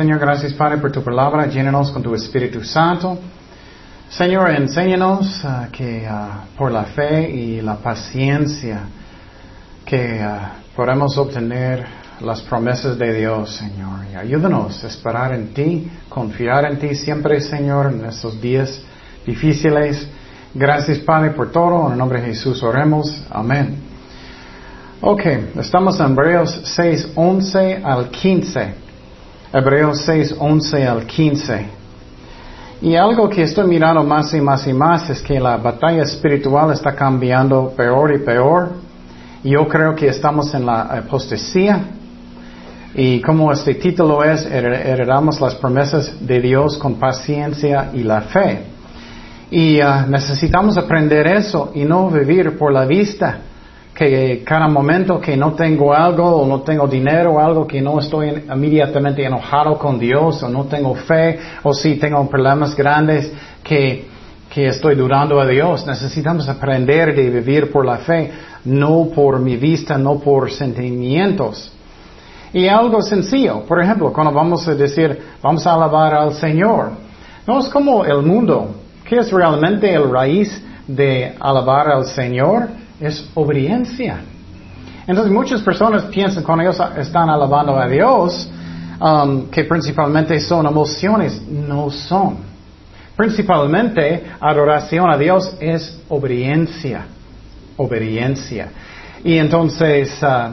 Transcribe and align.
Señor, 0.00 0.18
gracias 0.18 0.54
Padre 0.54 0.78
por 0.78 0.90
tu 0.90 1.04
palabra. 1.04 1.44
Llénanos 1.44 1.90
con 1.90 2.02
tu 2.02 2.14
Espíritu 2.14 2.64
Santo. 2.64 3.18
Señor, 4.08 4.48
enséñanos 4.48 5.44
ah, 5.44 5.68
que 5.70 6.06
ah, 6.08 6.44
por 6.56 6.72
la 6.72 6.84
fe 6.84 7.30
y 7.30 7.60
la 7.60 7.76
paciencia 7.76 8.80
que 9.84 10.22
ah, 10.22 10.52
podemos 10.74 11.18
obtener 11.18 11.84
las 12.22 12.40
promesas 12.40 12.96
de 12.96 13.12
Dios, 13.12 13.54
Señor. 13.56 14.06
Y 14.10 14.16
ayúdanos 14.16 14.82
a 14.82 14.86
esperar 14.86 15.34
en 15.34 15.52
ti, 15.52 15.90
confiar 16.08 16.64
en 16.64 16.78
ti 16.78 16.94
siempre, 16.94 17.38
Señor, 17.42 17.92
en 17.92 18.02
estos 18.06 18.40
días 18.40 18.80
difíciles. 19.26 20.08
Gracias, 20.54 21.00
Padre, 21.00 21.32
por 21.32 21.52
todo. 21.52 21.88
En 21.88 21.92
el 21.92 21.98
nombre 21.98 22.22
de 22.22 22.28
Jesús 22.28 22.62
oremos. 22.62 23.22
Amén. 23.28 23.76
Ok, 25.02 25.26
estamos 25.56 26.00
en 26.00 26.12
Hebreos 26.12 26.58
6, 26.74 27.12
11 27.16 27.82
al 27.84 28.08
15. 28.08 28.89
Hebreos 29.52 30.02
6, 30.06 30.36
11 30.38 30.86
al 30.86 31.06
15. 31.06 31.66
Y 32.82 32.94
algo 32.94 33.28
que 33.28 33.42
estoy 33.42 33.66
mirando 33.66 34.04
más 34.04 34.32
y 34.32 34.40
más 34.40 34.64
y 34.68 34.72
más 34.72 35.10
es 35.10 35.20
que 35.20 35.40
la 35.40 35.56
batalla 35.56 36.04
espiritual 36.04 36.70
está 36.70 36.94
cambiando 36.94 37.72
peor 37.76 38.14
y 38.14 38.18
peor. 38.18 38.68
Yo 39.42 39.66
creo 39.66 39.96
que 39.96 40.06
estamos 40.06 40.54
en 40.54 40.66
la 40.66 40.82
apostasía. 40.82 41.80
Y 42.94 43.20
como 43.20 43.52
este 43.52 43.74
título 43.74 44.22
es, 44.22 44.46
heredamos 44.46 45.40
las 45.40 45.56
promesas 45.56 46.24
de 46.24 46.40
Dios 46.40 46.78
con 46.78 46.94
paciencia 46.94 47.90
y 47.92 48.04
la 48.04 48.20
fe. 48.20 48.62
Y 49.50 49.82
uh, 49.82 50.06
necesitamos 50.08 50.78
aprender 50.78 51.26
eso 51.26 51.72
y 51.74 51.84
no 51.84 52.08
vivir 52.08 52.56
por 52.56 52.72
la 52.72 52.84
vista 52.84 53.40
que 54.00 54.42
cada 54.46 54.66
momento 54.66 55.20
que 55.20 55.36
no 55.36 55.52
tengo 55.52 55.92
algo 55.92 56.24
o 56.24 56.46
no 56.46 56.62
tengo 56.62 56.88
dinero 56.88 57.34
o 57.34 57.38
algo 57.38 57.66
que 57.66 57.82
no 57.82 58.00
estoy 58.00 58.46
inmediatamente 58.50 59.22
enojado 59.22 59.76
con 59.76 59.98
Dios 59.98 60.42
o 60.42 60.48
no 60.48 60.64
tengo 60.64 60.94
fe 60.94 61.38
o 61.62 61.74
si 61.74 61.96
tengo 61.96 62.26
problemas 62.26 62.74
grandes 62.74 63.30
que, 63.62 64.06
que 64.48 64.68
estoy 64.68 64.94
dudando 64.94 65.38
a 65.38 65.46
Dios. 65.46 65.86
Necesitamos 65.86 66.48
aprender 66.48 67.14
de 67.14 67.28
vivir 67.28 67.70
por 67.70 67.84
la 67.84 67.98
fe, 67.98 68.32
no 68.64 69.10
por 69.14 69.38
mi 69.38 69.58
vista, 69.58 69.98
no 69.98 70.18
por 70.18 70.50
sentimientos. 70.50 71.70
Y 72.54 72.68
algo 72.68 73.02
sencillo, 73.02 73.64
por 73.68 73.82
ejemplo, 73.82 74.14
cuando 74.14 74.32
vamos 74.32 74.66
a 74.66 74.74
decir, 74.74 75.20
vamos 75.42 75.66
a 75.66 75.74
alabar 75.74 76.14
al 76.14 76.32
Señor, 76.32 76.92
no 77.46 77.60
es 77.60 77.68
como 77.68 78.02
el 78.06 78.22
mundo. 78.22 78.76
¿Qué 79.04 79.18
es 79.18 79.30
realmente 79.30 79.92
el 79.92 80.10
raíz 80.10 80.58
de 80.86 81.34
alabar 81.38 81.90
al 81.90 82.06
Señor? 82.06 82.79
Es 83.00 83.28
obediencia. 83.34 84.20
Entonces 85.06 85.32
muchas 85.32 85.62
personas 85.62 86.04
piensan 86.04 86.44
cuando 86.44 86.62
ellos 86.62 86.80
están 86.98 87.30
alabando 87.30 87.76
a 87.76 87.88
Dios 87.88 88.48
um, 89.00 89.48
que 89.48 89.64
principalmente 89.64 90.38
son 90.40 90.66
emociones. 90.66 91.42
No 91.48 91.90
son. 91.90 92.38
Principalmente 93.16 94.24
adoración 94.40 95.10
a 95.10 95.16
Dios 95.16 95.56
es 95.58 95.98
obediencia. 96.08 97.06
Obediencia. 97.76 98.68
Y 99.24 99.36
entonces 99.36 100.16
uh, 100.22 100.52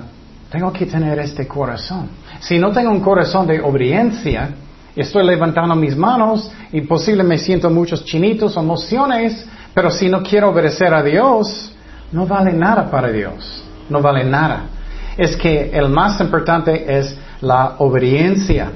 tengo 0.50 0.72
que 0.72 0.86
tener 0.86 1.20
este 1.20 1.48
corazón. 1.48 2.10
Si 2.40 2.58
no 2.58 2.72
tengo 2.72 2.92
un 2.92 3.02
corazón 3.02 3.48
de 3.48 3.62
obediencia, 3.62 4.50
estoy 4.96 5.26
levantando 5.26 5.76
mis 5.76 5.96
manos 5.96 6.52
y 6.72 6.82
posiblemente 6.82 7.36
me 7.36 7.38
siento 7.38 7.70
muchos 7.70 8.04
chinitos, 8.06 8.58
emociones, 8.58 9.46
pero 9.74 9.92
si 9.92 10.10
no 10.10 10.24
quiero 10.24 10.50
obedecer 10.50 10.94
a 10.94 11.04
Dios, 11.04 11.72
no 12.12 12.26
vale 12.26 12.54
nada 12.54 12.90
para 12.90 13.10
Dios. 13.10 13.64
No 13.90 14.02
vale 14.02 14.24
nada. 14.24 14.64
Es 15.18 15.36
que 15.36 15.72
el 15.72 15.90
más 15.90 16.20
importante 16.22 16.98
es 17.00 17.18
la 17.42 17.76
obediencia. 17.80 18.72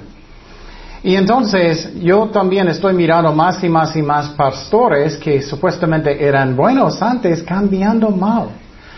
Y 1.03 1.15
entonces 1.15 1.99
yo 1.99 2.27
también 2.27 2.67
estoy 2.67 2.93
mirando 2.93 3.31
más 3.33 3.63
y 3.63 3.69
más 3.69 3.95
y 3.95 4.01
más 4.01 4.29
pastores 4.29 5.17
que 5.17 5.41
supuestamente 5.41 6.23
eran 6.23 6.55
buenos 6.55 7.01
antes 7.01 7.41
cambiando 7.41 8.09
mal. 8.09 8.49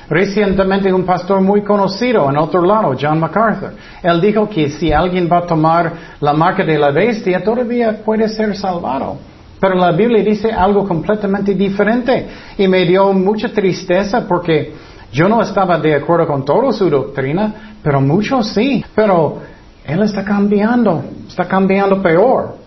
Recientemente 0.09 0.91
un 0.91 1.05
pastor 1.05 1.39
muy 1.39 1.63
conocido 1.63 2.29
en 2.29 2.37
otro 2.37 2.61
lado, 2.61 2.93
John 2.99 3.19
MacArthur, 3.19 3.71
él 4.03 4.19
dijo 4.19 4.49
que 4.49 4.69
si 4.69 4.91
alguien 4.91 5.29
va 5.31 5.39
a 5.39 5.47
tomar 5.47 5.93
la 6.19 6.33
marca 6.33 6.63
de 6.63 6.77
la 6.77 6.91
bestia, 6.91 7.41
todavía 7.41 8.03
puede 8.03 8.27
ser 8.27 8.55
salvado. 8.57 9.17
Pero 9.63 9.75
la 9.75 9.93
Biblia 9.93 10.21
dice 10.21 10.51
algo 10.51 10.85
completamente 10.85 11.53
diferente 11.53 12.27
y 12.57 12.67
me 12.67 12.83
dio 12.83 13.13
mucha 13.13 13.47
tristeza 13.47 14.27
porque 14.27 14.73
yo 15.09 15.29
no 15.29 15.41
estaba 15.41 15.79
de 15.79 15.95
acuerdo 15.95 16.27
con 16.27 16.43
toda 16.43 16.73
su 16.73 16.89
doctrina, 16.89 17.77
pero 17.81 18.01
muchos 18.01 18.49
sí. 18.49 18.83
Pero 18.93 19.37
Él 19.85 20.03
está 20.03 20.25
cambiando, 20.25 21.05
está 21.29 21.45
cambiando 21.45 22.01
peor. 22.01 22.57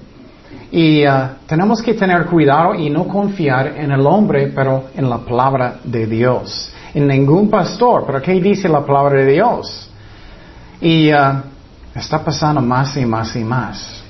Y 0.73 1.06
uh, 1.06 1.37
tenemos 1.47 1.83
que 1.83 1.93
tener 1.93 2.25
cuidado 2.25 2.75
y 2.75 2.89
no 2.89 3.06
confiar 3.06 3.75
en 3.77 3.93
el 3.93 4.06
hombre, 4.06 4.51
pero 4.55 4.85
en 4.97 5.11
la 5.11 5.19
palabra 5.19 5.81
de 5.85 6.06
Dios. 6.06 6.73
En 6.95 7.09
ningún 7.09 7.51
pastor, 7.51 8.05
pero 8.06 8.23
¿qué 8.23 8.41
dice 8.41 8.71
la 8.71 8.81
palabra 8.81 9.21
de 9.21 9.33
Dios? 9.35 9.91
Y 10.81 11.12
uh, 11.12 11.43
está 11.95 12.25
pasando 12.25 12.62
más 12.62 12.97
y 12.97 13.05
más 13.05 13.37
y 13.37 13.45
más. 13.45 14.03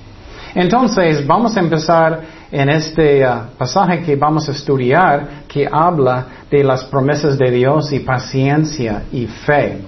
Entonces, 0.54 1.26
vamos 1.26 1.56
a 1.56 1.60
empezar 1.60 2.35
en 2.50 2.68
este 2.68 3.26
uh, 3.26 3.56
pasaje 3.58 4.02
que 4.02 4.16
vamos 4.16 4.48
a 4.48 4.52
estudiar 4.52 5.44
que 5.48 5.68
habla 5.70 6.26
de 6.50 6.62
las 6.62 6.84
promesas 6.84 7.38
de 7.38 7.50
Dios 7.50 7.92
y 7.92 8.00
paciencia 8.00 9.02
y 9.12 9.26
fe. 9.26 9.78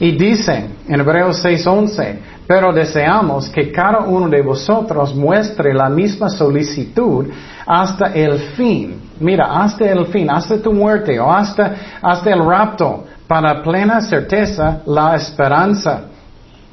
Y 0.00 0.16
dice 0.16 0.66
en 0.88 1.00
Hebreos 1.00 1.44
6:11, 1.44 2.16
pero 2.46 2.72
deseamos 2.72 3.48
que 3.48 3.70
cada 3.70 4.00
uno 4.00 4.28
de 4.28 4.42
vosotros 4.42 5.14
muestre 5.14 5.72
la 5.72 5.88
misma 5.88 6.28
solicitud 6.28 7.26
hasta 7.64 8.12
el 8.12 8.38
fin. 8.56 9.00
Mira, 9.20 9.62
hasta 9.62 9.84
el 9.86 10.06
fin, 10.06 10.28
hasta 10.30 10.60
tu 10.60 10.72
muerte 10.72 11.20
o 11.20 11.32
hasta, 11.32 11.74
hasta 12.02 12.30
el 12.30 12.44
rapto, 12.44 13.04
para 13.28 13.62
plena 13.62 14.00
certeza 14.00 14.82
la 14.84 15.14
esperanza, 15.14 16.02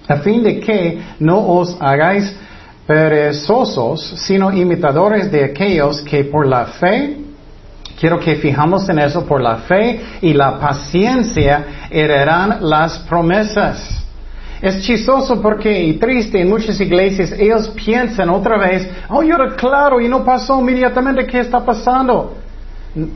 a 0.07 0.15
fin 0.17 0.43
de 0.43 0.59
que 0.59 0.99
no 1.19 1.37
os 1.37 1.77
hagáis 1.79 2.35
perezosos, 2.89 4.01
sino 4.25 4.51
imitadores 4.51 5.31
de 5.31 5.43
aquellos 5.43 6.01
que 6.01 6.23
por 6.23 6.47
la 6.47 6.65
fe, 6.65 7.17
quiero 7.99 8.19
que 8.19 8.37
fijamos 8.37 8.89
en 8.89 8.97
eso, 8.97 9.27
por 9.27 9.41
la 9.41 9.57
fe 9.57 10.01
y 10.23 10.33
la 10.33 10.59
paciencia 10.59 11.87
heredarán 11.91 12.57
las 12.61 12.97
promesas. 13.07 14.03
Es 14.59 14.81
chistoso 14.81 15.39
porque, 15.39 15.83
y 15.83 15.99
triste, 15.99 16.41
en 16.41 16.49
muchas 16.49 16.81
iglesias 16.81 17.31
ellos 17.33 17.69
piensan 17.75 18.27
otra 18.31 18.57
vez, 18.57 18.89
oh, 19.09 19.21
yo 19.21 19.35
era 19.35 19.55
claro 19.55 20.01
y 20.01 20.09
no 20.09 20.25
pasó 20.25 20.59
inmediatamente 20.59 21.27
qué 21.27 21.41
está 21.41 21.63
pasando. 21.63 22.37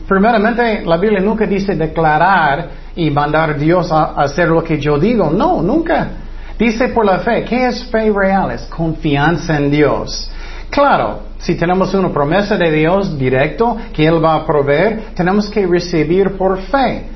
Primeramente, 0.06 0.84
la 0.86 0.98
Biblia 0.98 1.18
nunca 1.18 1.46
dice 1.46 1.74
declarar 1.74 2.68
y 2.94 3.10
mandar 3.10 3.50
a 3.50 3.54
Dios 3.54 3.90
a 3.90 4.12
hacer 4.22 4.46
lo 4.50 4.62
que 4.62 4.78
yo 4.78 5.00
digo. 5.00 5.30
No, 5.30 5.60
nunca. 5.60 6.10
Dice 6.58 6.88
por 6.88 7.04
la 7.04 7.18
fe, 7.18 7.44
¿qué 7.44 7.66
es 7.66 7.84
fe 7.84 8.10
real? 8.12 8.50
Es 8.52 8.62
confianza 8.62 9.56
en 9.56 9.70
Dios. 9.70 10.30
Claro, 10.70 11.20
si 11.38 11.56
tenemos 11.56 11.92
una 11.94 12.12
promesa 12.12 12.56
de 12.56 12.70
Dios 12.70 13.18
directo 13.18 13.76
que 13.92 14.06
Él 14.06 14.24
va 14.24 14.36
a 14.36 14.46
proveer, 14.46 15.14
tenemos 15.14 15.48
que 15.50 15.66
recibir 15.66 16.36
por 16.36 16.58
fe. 16.58 17.06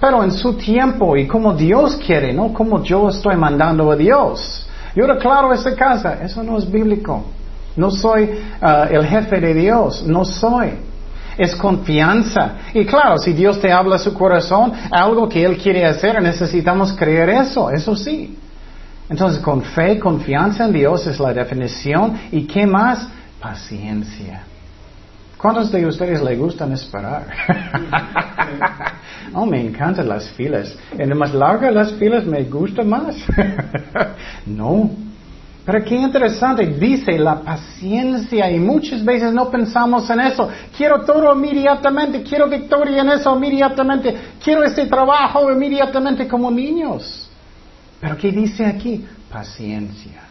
Pero 0.00 0.22
en 0.22 0.32
su 0.32 0.54
tiempo 0.54 1.16
y 1.16 1.26
como 1.26 1.54
Dios 1.54 1.96
quiere, 1.96 2.32
no 2.32 2.52
como 2.52 2.82
yo 2.82 3.08
estoy 3.08 3.36
mandando 3.36 3.90
a 3.90 3.96
Dios. 3.96 4.66
Yo 4.94 5.06
declaro 5.06 5.52
esta 5.52 5.74
casa, 5.74 6.18
eso 6.22 6.42
no 6.42 6.58
es 6.58 6.70
bíblico. 6.70 7.24
No 7.76 7.90
soy 7.90 8.24
uh, 8.24 8.92
el 8.92 9.06
jefe 9.06 9.40
de 9.40 9.54
Dios, 9.54 10.04
no 10.06 10.24
soy. 10.24 10.74
Es 11.38 11.56
confianza. 11.56 12.56
Y 12.74 12.84
claro, 12.84 13.16
si 13.16 13.32
Dios 13.32 13.58
te 13.60 13.72
habla 13.72 13.96
a 13.96 13.98
su 13.98 14.12
corazón, 14.12 14.72
algo 14.90 15.28
que 15.28 15.42
Él 15.44 15.56
quiere 15.56 15.86
hacer, 15.86 16.20
necesitamos 16.20 16.92
creer 16.92 17.30
eso, 17.30 17.70
eso 17.70 17.96
sí. 17.96 18.38
Entonces, 19.12 19.42
con 19.42 19.60
fe, 19.60 19.98
confianza 19.98 20.64
en 20.64 20.72
Dios 20.72 21.06
es 21.06 21.20
la 21.20 21.34
definición. 21.34 22.18
¿Y 22.32 22.46
qué 22.46 22.66
más? 22.66 23.06
Paciencia. 23.38 24.44
¿Cuántos 25.36 25.70
de 25.70 25.84
ustedes 25.84 26.22
le 26.22 26.34
gustan 26.34 26.72
esperar? 26.72 27.26
oh, 29.34 29.44
me 29.44 29.60
encantan 29.60 30.08
las 30.08 30.30
filas. 30.30 30.74
En 30.96 31.14
más 31.18 31.34
largas 31.34 31.74
las 31.74 31.92
filas 31.92 32.24
me 32.24 32.44
gusta 32.44 32.84
más. 32.84 33.14
no. 34.46 34.90
Pero 35.66 35.84
qué 35.84 35.96
interesante, 35.96 36.64
dice 36.68 37.18
la 37.18 37.38
paciencia 37.40 38.50
y 38.50 38.58
muchas 38.58 39.04
veces 39.04 39.30
no 39.34 39.50
pensamos 39.50 40.08
en 40.08 40.20
eso. 40.20 40.48
Quiero 40.74 41.04
todo 41.04 41.34
inmediatamente, 41.34 42.22
quiero 42.22 42.48
victoria 42.48 43.02
en 43.02 43.10
eso 43.10 43.36
inmediatamente, 43.36 44.16
quiero 44.42 44.64
este 44.64 44.86
trabajo 44.86 45.52
inmediatamente 45.52 46.26
como 46.26 46.50
niños. 46.50 47.21
Pero 48.02 48.16
¿qué 48.16 48.32
dice 48.32 48.66
aquí? 48.66 49.06
Paciencia. 49.30 50.22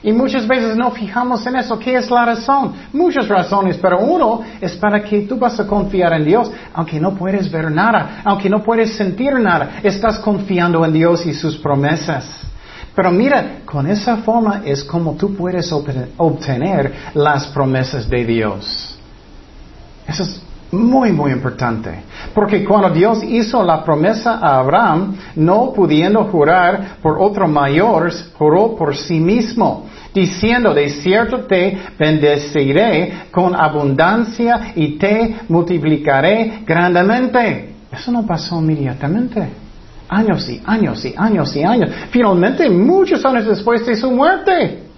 Y 0.00 0.12
muchas 0.12 0.46
veces 0.46 0.76
no 0.76 0.92
fijamos 0.92 1.44
en 1.44 1.56
eso. 1.56 1.76
¿Qué 1.76 1.96
es 1.96 2.08
la 2.08 2.24
razón? 2.24 2.72
Muchas 2.92 3.26
razones, 3.26 3.76
pero 3.82 3.98
uno 3.98 4.42
es 4.60 4.76
para 4.76 5.02
que 5.02 5.22
tú 5.22 5.36
vas 5.36 5.58
a 5.58 5.66
confiar 5.66 6.12
en 6.12 6.24
Dios, 6.24 6.50
aunque 6.72 7.00
no 7.00 7.16
puedes 7.16 7.50
ver 7.50 7.68
nada, 7.72 8.22
aunque 8.24 8.48
no 8.48 8.62
puedes 8.62 8.96
sentir 8.96 9.34
nada. 9.34 9.80
Estás 9.82 10.20
confiando 10.20 10.84
en 10.84 10.92
Dios 10.92 11.26
y 11.26 11.34
sus 11.34 11.56
promesas. 11.56 12.42
Pero 12.94 13.10
mira, 13.10 13.58
con 13.64 13.88
esa 13.88 14.18
forma 14.18 14.62
es 14.64 14.84
como 14.84 15.14
tú 15.14 15.34
puedes 15.34 15.72
obtener 15.72 16.94
las 17.14 17.48
promesas 17.48 18.08
de 18.08 18.24
Dios. 18.24 18.96
Eso 20.06 20.22
es 20.22 20.40
muy, 20.72 21.12
muy 21.12 21.32
importante. 21.32 22.02
Porque 22.34 22.64
cuando 22.64 22.90
Dios 22.90 23.22
hizo 23.24 23.62
la 23.62 23.84
promesa 23.84 24.38
a 24.38 24.58
Abraham, 24.58 25.16
no 25.36 25.72
pudiendo 25.72 26.24
jurar 26.24 26.96
por 27.02 27.18
otro 27.18 27.48
mayor, 27.48 28.10
juró 28.34 28.76
por 28.76 28.96
sí 28.96 29.18
mismo, 29.18 29.86
diciendo, 30.14 30.72
de 30.72 30.88
cierto 30.90 31.40
te 31.44 31.78
bendeciré 31.98 33.24
con 33.30 33.54
abundancia 33.54 34.72
y 34.74 34.98
te 34.98 35.40
multiplicaré 35.48 36.62
grandemente. 36.66 37.74
Eso 37.90 38.12
no 38.12 38.24
pasó 38.24 38.60
inmediatamente. 38.60 39.48
Años 40.08 40.48
y 40.48 40.60
años 40.64 41.04
y 41.04 41.14
años 41.16 41.54
y 41.56 41.62
años. 41.62 41.90
Finalmente, 42.10 42.68
muchos 42.68 43.24
años 43.24 43.46
después 43.46 43.86
de 43.86 43.96
su 43.96 44.10
muerte. 44.10 44.89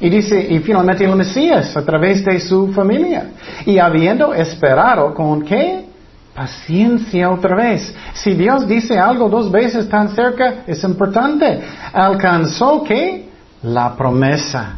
Y 0.00 0.08
dice, 0.08 0.40
y 0.40 0.60
finalmente 0.60 1.04
el 1.04 1.16
Mesías 1.16 1.76
a 1.76 1.84
través 1.84 2.24
de 2.24 2.38
su 2.38 2.72
familia. 2.72 3.30
Y 3.66 3.78
habiendo 3.78 4.32
esperado 4.32 5.12
con 5.12 5.42
qué? 5.42 5.86
Paciencia 6.34 7.30
otra 7.30 7.56
vez. 7.56 7.92
Si 8.14 8.34
Dios 8.34 8.66
dice 8.68 8.96
algo 8.96 9.28
dos 9.28 9.50
veces 9.50 9.88
tan 9.88 10.14
cerca, 10.14 10.62
es 10.66 10.84
importante. 10.84 11.60
Alcanzó 11.92 12.84
qué? 12.84 13.28
La 13.62 13.96
promesa. 13.96 14.76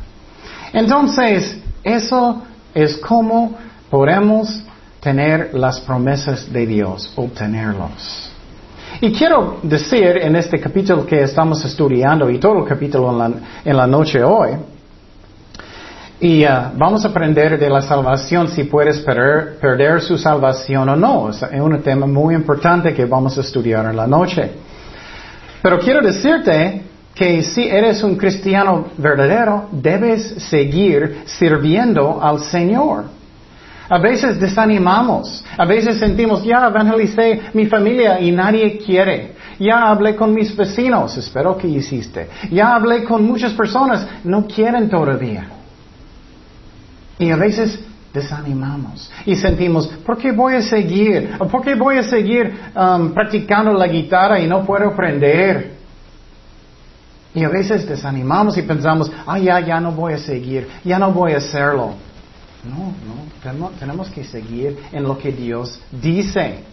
Entonces, 0.73 1.61
eso 1.85 2.43
es 2.73 2.97
como 2.97 3.59
podemos 3.91 4.63
tener 5.01 5.53
las 5.53 5.81
promesas 5.81 6.51
de 6.51 6.67
Dios, 6.67 7.13
obtenerlos. 7.17 8.31
Y 9.03 9.13
quiero 9.13 9.59
decir 9.63 10.19
en 10.23 10.37
este 10.37 10.59
capítulo 10.59 11.05
que 11.05 11.23
estamos 11.23 11.65
estudiando 11.65 12.31
y 12.31 12.39
todo 12.39 12.59
el 12.59 12.65
capítulo 12.65 13.11
en 13.11 13.19
la, 13.19 13.31
en 13.65 13.77
la 13.77 13.87
noche 13.87 14.23
hoy, 14.23 14.51
y 16.21 16.45
uh, 16.45 16.73
vamos 16.77 17.05
a 17.05 17.09
aprender 17.09 17.59
de 17.59 17.71
la 17.71 17.81
salvación 17.81 18.49
si 18.49 18.65
puedes 18.65 18.99
perder, 18.99 19.59
perder, 19.59 20.03
su 20.03 20.19
salvación 20.19 20.87
o 20.91 20.97
no. 20.97 21.31
Es 21.31 21.43
un 21.43 21.81
tema 21.83 22.07
muy 22.07 22.35
importante 22.35 22.93
que 22.93 23.07
vamos 23.07 23.39
a 23.39 23.41
estudiar 23.41 23.87
en 23.87 23.97
la 23.97 24.07
noche. 24.07 24.51
Pero 25.63 25.79
quiero 25.79 26.03
decirte 26.03 26.83
que 27.15 27.43
si 27.43 27.67
eres 27.69 28.03
un 28.03 28.17
cristiano 28.17 28.89
verdadero, 28.99 29.69
debes 29.73 30.23
seguir 30.49 31.23
sirviendo 31.25 32.23
al 32.23 32.41
Señor. 32.41 33.05
A 33.89 33.99
veces 33.99 34.39
desanimamos, 34.39 35.45
a 35.57 35.65
veces 35.65 35.99
sentimos, 35.99 36.45
ya 36.45 36.67
evangelicé 36.67 37.41
mi 37.55 37.67
familia 37.67 38.21
y 38.21 38.31
nadie 38.31 38.79
quiere. 38.79 39.33
Ya 39.59 39.89
hablé 39.89 40.15
con 40.15 40.35
mis 40.35 40.55
vecinos, 40.55 41.17
espero 41.17 41.57
que 41.57 41.67
hiciste. 41.67 42.29
Ya 42.51 42.75
hablé 42.75 43.05
con 43.05 43.25
muchas 43.25 43.53
personas, 43.55 44.07
no 44.23 44.47
quieren 44.47 44.89
todavía. 44.89 45.60
Y 47.21 47.31
a 47.31 47.37
veces 47.37 47.79
desanimamos 48.15 49.11
y 49.27 49.37
sentimos, 49.37 49.87
¿por 49.87 50.17
qué 50.17 50.33
voy 50.33 50.55
a 50.55 50.63
seguir? 50.63 51.37
¿Por 51.39 51.63
qué 51.63 51.75
voy 51.75 51.99
a 51.99 52.03
seguir 52.03 52.59
um, 52.75 53.13
practicando 53.13 53.75
la 53.75 53.87
guitarra 53.87 54.41
y 54.41 54.47
no 54.47 54.65
puedo 54.65 54.89
aprender? 54.89 55.75
Y 57.35 57.45
a 57.45 57.49
veces 57.51 57.87
desanimamos 57.87 58.57
y 58.57 58.63
pensamos, 58.63 59.13
ah, 59.27 59.39
ya, 59.39 59.61
ya 59.61 59.79
no 59.79 59.93
voy 59.93 60.15
a 60.15 60.19
seguir, 60.19 60.67
ya 60.83 60.99
no 60.99 61.13
voy 61.13 61.33
a 61.33 61.37
hacerlo. 61.37 61.93
No, 62.65 62.93
no, 63.53 63.71
tenemos 63.79 64.09
que 64.09 64.25
seguir 64.25 64.79
en 64.91 65.03
lo 65.03 65.19
que 65.19 65.31
Dios 65.31 65.79
dice. 65.93 66.65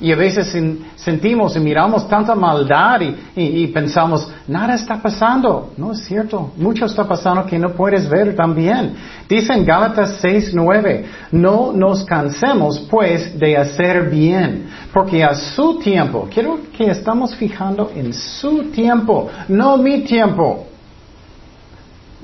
Y 0.00 0.12
a 0.12 0.16
veces 0.16 0.56
sentimos 0.94 1.56
y 1.56 1.60
miramos 1.60 2.08
tanta 2.08 2.32
maldad 2.36 3.00
y, 3.34 3.66
pensamos, 3.68 4.30
nada 4.46 4.74
está 4.74 5.02
pasando. 5.02 5.72
No 5.76 5.90
es 5.90 6.04
cierto. 6.04 6.52
Mucho 6.56 6.84
está 6.84 7.02
pasando 7.02 7.44
que 7.44 7.58
no 7.58 7.70
puedes 7.70 8.08
ver 8.08 8.36
también. 8.36 8.94
Dice 9.28 9.52
en 9.52 9.64
Gálatas 9.64 10.22
6.9, 10.22 11.04
no 11.32 11.72
nos 11.72 12.04
cansemos 12.04 12.86
pues 12.88 13.36
de 13.36 13.56
hacer 13.56 14.08
bien, 14.08 14.68
porque 14.92 15.24
a 15.24 15.34
su 15.34 15.80
tiempo, 15.80 16.28
quiero 16.32 16.60
que 16.76 16.90
estamos 16.90 17.34
fijando 17.34 17.90
en 17.94 18.14
su 18.14 18.70
tiempo, 18.70 19.28
no 19.48 19.76
mi 19.78 20.02
tiempo. 20.02 20.66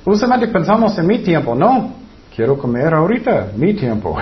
Usualmente 0.04 0.46
pensamos 0.46 0.96
en 0.96 1.06
mi 1.08 1.18
tiempo, 1.18 1.56
no. 1.56 2.04
Quiero 2.34 2.56
comer 2.56 2.94
ahorita, 2.94 3.48
mi 3.56 3.74
tiempo. 3.74 4.16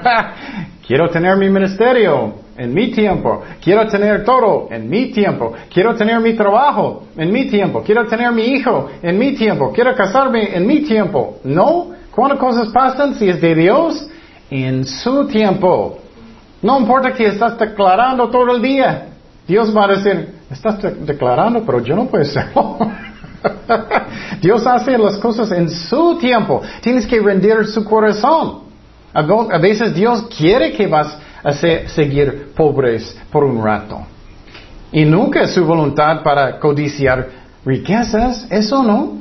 quiero 0.86 1.08
tener 1.08 1.36
mi 1.36 1.50
ministerio 1.50 2.47
en 2.58 2.74
mi 2.74 2.90
tiempo. 2.90 3.42
Quiero 3.62 3.86
tener 3.86 4.24
todo 4.24 4.66
en 4.70 4.90
mi 4.90 5.06
tiempo. 5.12 5.54
Quiero 5.72 5.94
tener 5.94 6.20
mi 6.20 6.34
trabajo 6.34 7.04
en 7.16 7.32
mi 7.32 7.46
tiempo. 7.46 7.82
Quiero 7.82 8.06
tener 8.06 8.32
mi 8.32 8.42
hijo 8.42 8.88
en 9.00 9.16
mi 9.16 9.34
tiempo. 9.34 9.72
Quiero 9.72 9.94
casarme 9.94 10.54
en 10.54 10.66
mi 10.66 10.80
tiempo. 10.80 11.38
No. 11.44 11.92
¿Cuántas 12.10 12.38
cosas 12.38 12.68
pasan 12.68 13.14
si 13.14 13.28
es 13.28 13.40
de 13.40 13.54
Dios? 13.54 14.08
En 14.50 14.84
su 14.84 15.26
tiempo. 15.28 15.98
No 16.60 16.80
importa 16.80 17.12
que 17.12 17.26
estás 17.26 17.56
declarando 17.56 18.28
todo 18.28 18.56
el 18.56 18.60
día. 18.60 19.06
Dios 19.46 19.74
va 19.74 19.84
a 19.84 19.88
decir, 19.88 20.34
estás 20.50 20.78
declarando, 21.06 21.62
pero 21.64 21.82
yo 21.82 21.94
no 21.94 22.06
puedo 22.06 22.24
hacerlo. 22.24 22.76
Dios 24.42 24.66
hace 24.66 24.98
las 24.98 25.16
cosas 25.18 25.52
en 25.52 25.70
su 25.70 26.18
tiempo. 26.18 26.60
Tienes 26.80 27.06
que 27.06 27.20
rendir 27.20 27.64
su 27.66 27.84
corazón. 27.84 28.66
A 29.14 29.58
veces 29.58 29.94
Dios 29.94 30.24
quiere 30.36 30.72
que 30.72 30.86
vas 30.86 31.16
a 31.48 31.88
seguir 31.88 32.52
pobres 32.54 33.16
por 33.30 33.44
un 33.44 33.62
rato. 33.62 34.00
Y 34.92 35.04
nunca 35.04 35.42
es 35.42 35.52
su 35.52 35.64
voluntad 35.64 36.22
para 36.22 36.58
codiciar 36.58 37.28
riquezas, 37.64 38.46
eso 38.50 38.82
no. 38.82 39.18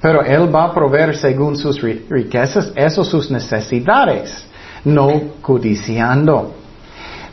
Pero 0.00 0.22
Él 0.22 0.54
va 0.54 0.64
a 0.64 0.74
proveer 0.74 1.16
según 1.16 1.56
sus 1.56 1.80
riquezas, 1.80 2.72
eso 2.76 3.04
sus 3.04 3.30
necesidades, 3.30 4.46
no 4.84 5.20
codiciando. 5.42 6.54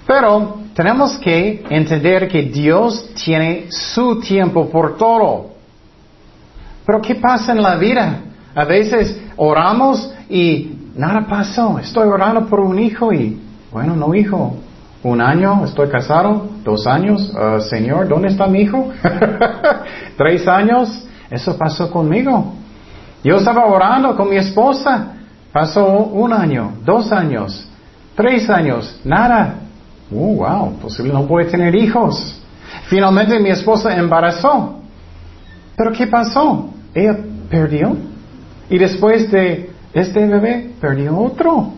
Pero 0.08 0.60
tenemos 0.74 1.18
que 1.20 1.64
entender 1.70 2.28
que 2.28 2.44
Dios 2.44 3.10
tiene 3.24 3.68
su 3.70 4.20
tiempo 4.20 4.70
por 4.70 4.98
todo. 4.98 5.52
Pero 6.86 7.02
¿qué 7.02 7.16
pasa 7.16 7.52
en 7.52 7.62
la 7.62 7.76
vida? 7.76 8.20
A 8.54 8.66
veces 8.66 9.20
oramos 9.36 10.12
y 10.30 10.72
nada 10.96 11.26
pasó. 11.28 11.80
Estoy 11.80 12.08
orando 12.08 12.46
por 12.48 12.60
un 12.60 12.80
hijo 12.80 13.14
y 13.14 13.40
bueno, 13.76 13.94
no, 13.94 14.16
hijo. 14.16 14.56
Un 15.04 15.20
año, 15.20 15.66
estoy 15.66 15.90
casado. 15.90 16.48
Dos 16.64 16.88
años, 16.88 17.30
uh, 17.36 17.60
Señor, 17.60 18.08
¿dónde 18.08 18.30
está 18.30 18.48
mi 18.48 18.62
hijo? 18.62 18.90
Tres 20.18 20.48
años, 20.48 21.06
eso 21.30 21.58
pasó 21.58 21.92
conmigo. 21.92 22.54
Yo 23.22 23.36
estaba 23.36 23.66
orando 23.66 24.16
con 24.16 24.30
mi 24.30 24.38
esposa. 24.38 25.18
Pasó 25.52 25.86
un 25.86 26.32
año, 26.32 26.76
dos 26.86 27.12
años, 27.12 27.68
tres 28.16 28.50
años, 28.50 29.02
nada. 29.04 29.56
Oh, 30.10 30.36
wow, 30.36 30.78
posible 30.80 31.12
no 31.12 31.28
puede 31.28 31.52
tener 31.52 31.76
hijos. 31.76 32.42
Finalmente 32.88 33.38
mi 33.42 33.50
esposa 33.50 33.94
embarazó. 33.94 34.80
Pero 35.76 35.92
¿qué 35.92 36.08
pasó? 36.08 36.70
Ella 36.94 37.18
perdió. 37.50 37.98
Y 38.70 38.78
después 38.78 39.30
de 39.32 39.70
este 39.92 40.26
bebé, 40.26 40.72
perdió 40.80 41.18
otro 41.18 41.74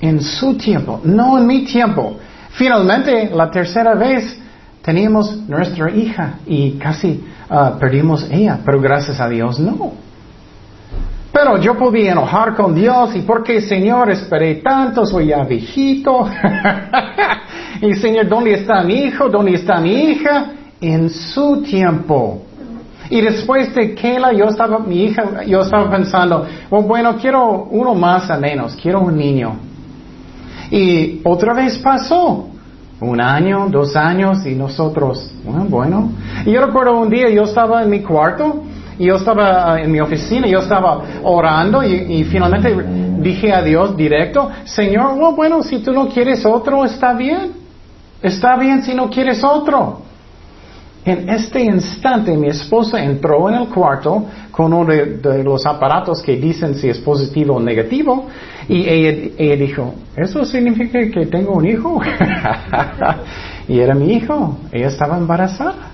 en 0.00 0.20
su 0.20 0.54
tiempo, 0.56 1.00
no 1.04 1.38
en 1.38 1.46
mi 1.46 1.64
tiempo. 1.64 2.16
Finalmente, 2.50 3.30
la 3.32 3.50
tercera 3.50 3.94
vez 3.94 4.38
teníamos 4.82 5.36
nuestra 5.48 5.90
hija 5.90 6.34
y 6.46 6.72
casi 6.72 7.22
uh, 7.50 7.78
perdimos 7.78 8.26
ella, 8.30 8.58
pero 8.64 8.80
gracias 8.80 9.20
a 9.20 9.28
Dios 9.28 9.58
no. 9.58 9.92
Pero 11.32 11.58
yo 11.58 11.76
podía 11.78 12.12
enojar 12.12 12.54
con 12.56 12.74
Dios 12.74 13.14
y 13.14 13.20
porque 13.20 13.60
Señor 13.60 14.10
esperé 14.10 14.56
tanto, 14.56 15.06
soy 15.06 15.28
ya 15.28 15.44
viejito. 15.44 16.28
y 17.82 17.94
Señor, 17.94 18.28
¿dónde 18.28 18.54
está 18.54 18.82
mi 18.82 18.94
hijo? 19.04 19.28
¿Dónde 19.28 19.54
está 19.54 19.80
mi 19.80 20.10
hija? 20.10 20.46
En 20.80 21.08
su 21.08 21.62
tiempo. 21.62 22.42
Y 23.10 23.20
después 23.20 23.74
de 23.74 23.94
Kayla, 23.94 24.32
yo 24.32 24.46
estaba, 24.46 24.78
mi 24.78 25.04
hija, 25.04 25.44
yo 25.44 25.62
estaba 25.62 25.90
pensando, 25.90 26.46
oh, 26.68 26.82
bueno, 26.82 27.16
quiero 27.16 27.64
uno 27.70 27.94
más 27.94 28.30
a 28.30 28.36
menos, 28.36 28.76
quiero 28.76 29.00
un 29.00 29.16
niño. 29.16 29.69
Y 30.70 31.20
otra 31.24 31.54
vez 31.54 31.78
pasó. 31.78 32.46
Un 33.00 33.18
año, 33.18 33.68
dos 33.70 33.96
años 33.96 34.44
y 34.44 34.54
nosotros, 34.54 35.32
bueno, 35.42 35.64
bueno. 35.70 36.12
Yo 36.44 36.66
recuerdo 36.66 36.98
un 36.98 37.08
día 37.08 37.30
yo 37.30 37.44
estaba 37.44 37.82
en 37.82 37.88
mi 37.88 38.00
cuarto 38.00 38.62
y 38.98 39.06
yo 39.06 39.16
estaba 39.16 39.72
ah, 39.72 39.80
en 39.80 39.90
mi 39.90 40.00
oficina, 40.00 40.46
yo 40.46 40.58
estaba 40.58 41.00
orando 41.22 41.82
y, 41.82 42.22
finalmente 42.24 42.76
dije 43.20 43.54
a 43.54 43.62
Dios 43.62 43.96
directo, 43.96 44.50
Señor, 44.64 45.16
bueno, 45.34 45.62
si 45.62 45.78
tú 45.78 45.92
no 45.92 46.08
quieres 46.10 46.44
otro, 46.44 46.84
está 46.84 47.14
bien. 47.14 47.52
Está 48.22 48.56
bien 48.56 48.82
si 48.82 48.94
no 48.94 49.08
quieres 49.08 49.42
otro. 49.42 50.02
En 51.04 51.30
este 51.30 51.62
instante 51.62 52.36
mi 52.36 52.48
esposa 52.48 53.02
entró 53.02 53.48
en 53.48 53.56
el 53.56 53.68
cuarto 53.68 54.26
con 54.50 54.74
uno 54.74 54.92
de, 54.92 55.42
los 55.42 55.64
aparatos 55.64 56.20
que 56.20 56.36
dicen 56.36 56.74
si 56.74 56.90
es 56.90 56.98
positivo 56.98 57.54
o 57.54 57.60
negativo 57.60 58.26
y 58.68 58.86
ella, 58.86 59.56
dijo, 59.56 59.94
¿eso 60.14 60.44
significa 60.44 60.98
que 61.10 61.26
tengo 61.26 61.54
un 61.54 61.66
hijo? 61.66 62.00
y 63.68 63.78
era 63.78 63.94
mi 63.94 64.12
hijo, 64.12 64.58
ella 64.70 64.88
estaba 64.88 65.16
embarazada. 65.16 65.90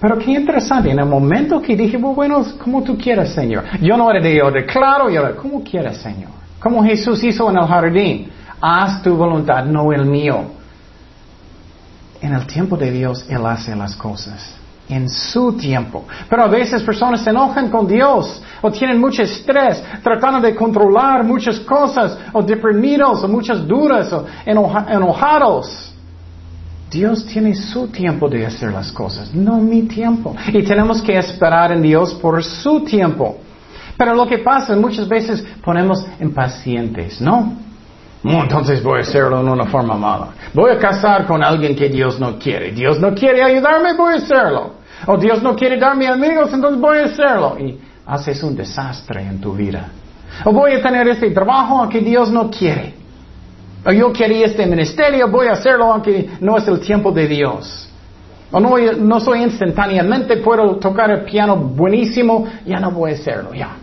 Pero 0.00 0.18
qué 0.18 0.32
interesante, 0.32 0.90
en 0.90 0.98
el 0.98 1.06
momento 1.06 1.62
que 1.62 1.76
dije, 1.76 1.96
bueno, 1.96 2.44
como 2.62 2.82
tú 2.82 2.98
quieras, 2.98 3.30
Señor. 3.30 3.64
Yo 3.80 3.96
no 3.96 4.10
era 4.10 4.20
de 4.20 4.36
yo 4.36 4.50
declaro, 4.50 5.08
yo 5.10 5.20
era, 5.20 5.34
como 5.34 5.62
quieras, 5.62 5.96
Señor. 5.98 6.30
Como 6.60 6.82
Jesús 6.84 7.22
hizo 7.24 7.50
en 7.50 7.56
el 7.56 7.66
jardín. 7.66 8.28
Haz 8.60 9.02
tu 9.02 9.16
voluntad, 9.16 9.64
no 9.64 9.92
el 9.92 10.04
mío. 10.06 10.57
En 12.20 12.32
el 12.32 12.46
tiempo 12.46 12.76
de 12.76 12.90
Dios, 12.90 13.24
Él 13.28 13.44
hace 13.46 13.74
las 13.76 13.94
cosas. 13.94 14.54
En 14.88 15.08
su 15.08 15.52
tiempo. 15.52 16.04
Pero 16.28 16.44
a 16.44 16.48
veces 16.48 16.82
personas 16.82 17.20
se 17.22 17.30
enojan 17.30 17.68
con 17.68 17.86
Dios 17.86 18.42
o 18.62 18.70
tienen 18.70 18.98
mucho 18.98 19.22
estrés 19.22 19.82
tratando 20.02 20.40
de 20.40 20.54
controlar 20.54 21.22
muchas 21.24 21.60
cosas 21.60 22.18
o 22.32 22.42
deprimidos 22.42 23.22
o 23.22 23.28
muchas 23.28 23.66
dudas 23.66 24.10
o 24.12 24.24
enojados. 24.46 25.92
Dios 26.90 27.26
tiene 27.26 27.54
su 27.54 27.88
tiempo 27.88 28.30
de 28.30 28.46
hacer 28.46 28.72
las 28.72 28.90
cosas, 28.90 29.34
no 29.34 29.58
mi 29.58 29.82
tiempo. 29.82 30.34
Y 30.48 30.62
tenemos 30.62 31.02
que 31.02 31.18
esperar 31.18 31.70
en 31.72 31.82
Dios 31.82 32.14
por 32.14 32.42
su 32.42 32.80
tiempo. 32.80 33.36
Pero 33.98 34.14
lo 34.14 34.26
que 34.26 34.38
pasa 34.38 34.74
muchas 34.76 35.06
veces 35.06 35.44
ponemos 35.62 36.06
impacientes, 36.18 37.20
¿no? 37.20 37.67
Entonces 38.24 38.82
voy 38.82 38.98
a 38.98 39.02
hacerlo 39.02 39.40
en 39.40 39.48
una 39.48 39.66
forma 39.66 39.94
mala. 39.94 40.28
Voy 40.52 40.72
a 40.72 40.78
casar 40.78 41.26
con 41.26 41.42
alguien 41.42 41.76
que 41.76 41.88
Dios 41.88 42.18
no 42.18 42.38
quiere. 42.38 42.72
Dios 42.72 42.98
no 42.98 43.14
quiere 43.14 43.42
ayudarme, 43.42 43.94
voy 43.94 44.14
a 44.14 44.16
hacerlo. 44.16 44.74
O 45.06 45.16
Dios 45.16 45.42
no 45.42 45.54
quiere 45.54 45.78
darme 45.78 46.08
amigos, 46.08 46.52
entonces 46.52 46.80
voy 46.80 46.98
a 46.98 47.04
hacerlo. 47.04 47.56
Y 47.58 47.78
haces 48.06 48.42
un 48.42 48.56
desastre 48.56 49.22
en 49.22 49.40
tu 49.40 49.52
vida. 49.52 49.88
O 50.44 50.52
voy 50.52 50.72
a 50.72 50.82
tener 50.82 51.06
este 51.08 51.30
trabajo 51.30 51.88
que 51.88 52.00
Dios 52.00 52.30
no 52.30 52.50
quiere. 52.50 52.94
O 53.86 53.92
yo 53.92 54.12
quería 54.12 54.46
este 54.46 54.66
ministerio, 54.66 55.28
voy 55.28 55.46
a 55.46 55.52
hacerlo 55.52 55.92
aunque 55.92 56.30
no 56.40 56.56
es 56.56 56.66
el 56.66 56.80
tiempo 56.80 57.12
de 57.12 57.28
Dios. 57.28 57.88
O 58.50 58.58
no, 58.58 58.76
no 58.78 59.20
soy 59.20 59.42
instantáneamente, 59.42 60.38
puedo 60.38 60.76
tocar 60.76 61.10
el 61.10 61.24
piano 61.24 61.56
buenísimo, 61.56 62.46
ya 62.66 62.80
no 62.80 62.90
voy 62.90 63.12
a 63.12 63.14
hacerlo, 63.14 63.54
ya. 63.54 63.76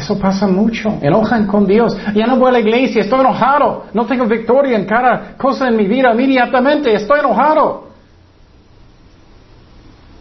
Eso 0.00 0.18
pasa 0.18 0.46
mucho. 0.46 0.98
Enojan 1.02 1.46
con 1.46 1.66
Dios. 1.66 1.94
Ya 2.14 2.26
no 2.26 2.38
voy 2.38 2.48
a 2.48 2.52
la 2.52 2.60
iglesia, 2.60 3.02
estoy 3.02 3.20
enojado. 3.20 3.84
No 3.92 4.06
tengo 4.06 4.24
victoria 4.24 4.78
en 4.78 4.86
cada 4.86 5.36
cosa 5.36 5.68
en 5.68 5.76
mi 5.76 5.86
vida 5.86 6.10
inmediatamente. 6.12 6.94
Estoy 6.94 7.20
enojado. 7.20 7.88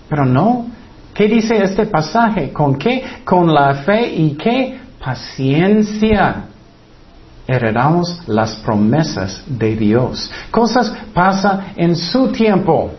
Pero 0.10 0.26
no. 0.26 0.66
¿Qué 1.14 1.30
dice 1.30 1.64
este 1.64 1.86
pasaje? 1.86 2.52
¿Con 2.52 2.78
qué? 2.78 3.04
Con 3.24 3.54
la 3.54 3.74
fe 3.86 4.06
y 4.06 4.36
qué? 4.36 4.80
Paciencia. 5.00 6.44
Heredamos 7.48 8.28
las 8.28 8.58
promesas 8.58 9.44
de 9.48 9.78
Dios. 9.78 10.30
Cosas 10.52 10.94
pasan 11.14 11.72
en 11.78 11.96
su 11.96 12.34
tiempo. 12.34 12.92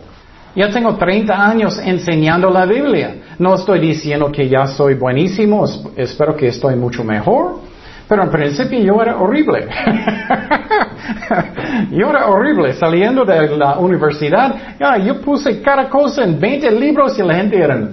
Ya 0.57 0.71
tengo 0.71 0.97
30 0.97 1.47
años 1.47 1.79
enseñando 1.79 2.51
la 2.51 2.65
Biblia. 2.65 3.17
No 3.41 3.55
estoy 3.55 3.81
diciendo 3.81 4.31
que 4.31 4.51
ya 4.51 4.67
soy 4.67 4.97
buenísimo, 4.97 5.65
espero 5.97 6.37
que 6.37 6.49
estoy 6.49 6.77
mucho 6.77 7.03
mejor. 7.03 7.61
Pero 8.07 8.25
en 8.25 8.31
principio 8.31 8.79
yo 8.81 9.01
era 9.01 9.17
horrible. 9.17 9.67
yo 11.91 12.11
era 12.11 12.27
horrible. 12.27 12.75
Saliendo 12.75 13.25
de 13.25 13.57
la 13.57 13.79
universidad, 13.79 14.77
yo 15.03 15.23
puse 15.23 15.63
cada 15.63 15.89
cosa 15.89 16.25
en 16.25 16.39
20 16.39 16.71
libros 16.73 17.19
y 17.19 17.23
la 17.23 17.37
gente 17.37 17.57
era... 17.57 17.79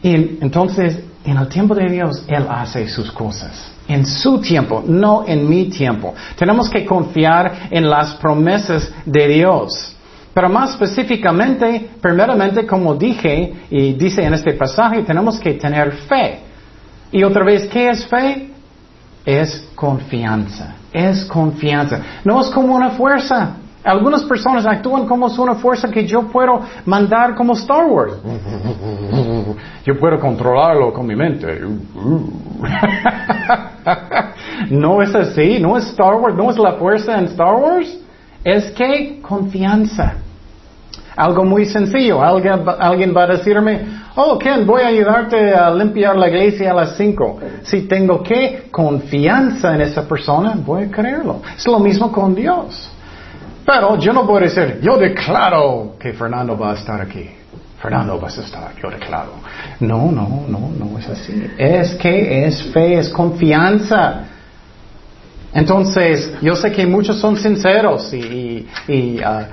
y 0.00 0.14
entonces, 0.42 1.00
en 1.24 1.38
el 1.38 1.48
tiempo 1.48 1.74
de 1.74 1.88
Dios, 1.88 2.24
Él 2.28 2.46
hace 2.48 2.86
sus 2.86 3.10
cosas 3.10 3.72
en 3.88 4.06
su 4.06 4.40
tiempo, 4.40 4.84
no 4.86 5.24
en 5.26 5.48
mi 5.48 5.64
tiempo. 5.66 6.14
Tenemos 6.36 6.70
que 6.70 6.86
confiar 6.86 7.66
en 7.70 7.90
las 7.90 8.14
promesas 8.14 8.92
de 9.04 9.28
Dios. 9.28 9.93
Pero 10.34 10.48
más 10.48 10.70
específicamente, 10.70 11.90
primeramente, 12.00 12.66
como 12.66 12.96
dije, 12.96 13.54
y 13.70 13.92
dice 13.92 14.24
en 14.24 14.34
este 14.34 14.52
pasaje, 14.54 15.02
tenemos 15.04 15.38
que 15.38 15.54
tener 15.54 15.92
fe. 15.92 16.40
Y 17.12 17.22
otra 17.22 17.44
vez, 17.44 17.68
¿qué 17.68 17.90
es 17.90 18.04
fe? 18.06 18.50
Es 19.24 19.70
confianza. 19.76 20.74
Es 20.92 21.24
confianza. 21.24 22.00
No 22.24 22.40
es 22.40 22.48
como 22.48 22.74
una 22.74 22.90
fuerza. 22.90 23.58
Algunas 23.84 24.24
personas 24.24 24.66
actúan 24.66 25.06
como 25.06 25.28
es 25.28 25.38
una 25.38 25.54
fuerza 25.54 25.88
que 25.88 26.04
yo 26.06 26.22
puedo 26.22 26.62
mandar 26.84 27.36
como 27.36 27.52
Star 27.52 27.86
Wars. 27.86 28.14
Yo 29.84 29.98
puedo 29.98 30.18
controlarlo 30.18 30.90
con 30.94 31.06
mi 31.06 31.14
mente. 31.14 31.60
no 34.70 35.02
es 35.02 35.14
así, 35.14 35.58
no 35.60 35.76
es 35.76 35.84
Star 35.90 36.14
Wars, 36.14 36.34
no 36.34 36.50
es 36.50 36.56
la 36.56 36.72
fuerza 36.72 37.18
en 37.18 37.26
Star 37.26 37.54
Wars. 37.54 37.98
Es 38.44 38.70
que 38.72 39.20
confianza. 39.22 40.14
Algo 41.16 41.44
muy 41.44 41.64
sencillo. 41.64 42.22
Alguien, 42.22 42.64
alguien 42.78 43.14
va 43.16 43.24
a 43.24 43.26
decirme, 43.28 43.80
oh 44.16 44.38
Ken, 44.38 44.66
voy 44.66 44.82
a 44.82 44.88
ayudarte 44.88 45.54
a 45.54 45.70
limpiar 45.70 46.16
la 46.16 46.28
iglesia 46.28 46.72
a 46.72 46.74
las 46.74 46.96
cinco. 46.96 47.38
Si 47.62 47.82
tengo 47.82 48.22
que 48.22 48.68
confianza 48.70 49.74
en 49.74 49.80
esa 49.80 50.06
persona, 50.06 50.54
voy 50.56 50.84
a 50.84 50.90
creerlo. 50.90 51.40
Es 51.56 51.66
lo 51.66 51.78
mismo 51.78 52.10
con 52.12 52.34
Dios. 52.34 52.90
Pero 53.64 53.96
yo 53.98 54.12
no 54.12 54.36
a 54.36 54.40
decir, 54.40 54.80
yo 54.82 54.98
declaro 54.98 55.96
que 55.98 56.12
Fernando 56.12 56.58
va 56.58 56.72
a 56.72 56.74
estar 56.74 57.00
aquí. 57.00 57.30
Fernando 57.80 58.18
va 58.20 58.28
a 58.28 58.30
estar, 58.30 58.74
yo 58.82 58.90
declaro. 58.90 59.32
No, 59.80 60.10
no, 60.10 60.44
no, 60.48 60.70
no 60.78 60.98
es 60.98 61.08
así. 61.08 61.46
Es 61.56 61.94
que 61.94 62.46
es 62.46 62.62
fe, 62.72 62.98
es 62.98 63.08
confianza. 63.10 64.24
Entonces, 65.54 66.32
yo 66.42 66.56
sé 66.56 66.72
que 66.72 66.84
muchos 66.84 67.20
son 67.20 67.36
sinceros 67.36 68.12
y, 68.12 68.66
ah, 69.24 69.46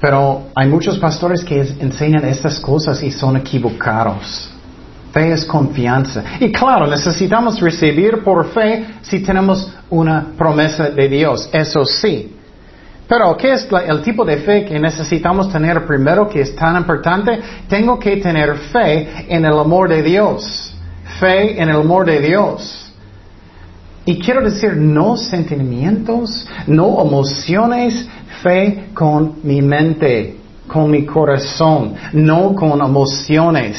pero 0.00 0.48
hay 0.56 0.68
muchos 0.68 0.98
pastores 0.98 1.44
que 1.44 1.60
enseñan 1.60 2.24
estas 2.24 2.58
cosas 2.58 3.00
y 3.02 3.12
son 3.12 3.36
equivocados. 3.36 4.50
Fe 5.12 5.32
es 5.32 5.44
confianza. 5.44 6.24
Y 6.40 6.50
claro, 6.50 6.86
necesitamos 6.88 7.60
recibir 7.60 8.24
por 8.24 8.48
fe 8.50 8.86
si 9.02 9.20
tenemos 9.20 9.72
una 9.88 10.32
promesa 10.36 10.90
de 10.90 11.08
Dios. 11.08 11.48
Eso 11.52 11.84
sí. 11.84 12.36
Pero, 13.06 13.36
¿qué 13.36 13.52
es 13.52 13.68
el 13.86 14.02
tipo 14.02 14.24
de 14.24 14.38
fe 14.38 14.64
que 14.64 14.78
necesitamos 14.78 15.52
tener 15.52 15.84
primero 15.84 16.28
que 16.28 16.40
es 16.40 16.54
tan 16.56 16.76
importante? 16.76 17.40
Tengo 17.68 17.98
que 17.98 18.16
tener 18.16 18.56
fe 18.72 19.26
en 19.28 19.44
el 19.44 19.58
amor 19.58 19.88
de 19.88 20.02
Dios. 20.02 20.74
Fe 21.18 21.60
en 21.60 21.68
el 21.68 21.76
amor 21.76 22.06
de 22.06 22.20
Dios. 22.20 22.89
Y 24.04 24.18
quiero 24.18 24.42
decir, 24.42 24.76
no 24.76 25.16
sentimientos, 25.16 26.48
no 26.66 27.02
emociones, 27.02 28.08
fe 28.42 28.88
con 28.94 29.36
mi 29.42 29.60
mente, 29.60 30.36
con 30.66 30.90
mi 30.90 31.04
corazón, 31.04 31.94
no 32.12 32.54
con 32.54 32.80
emociones. 32.80 33.78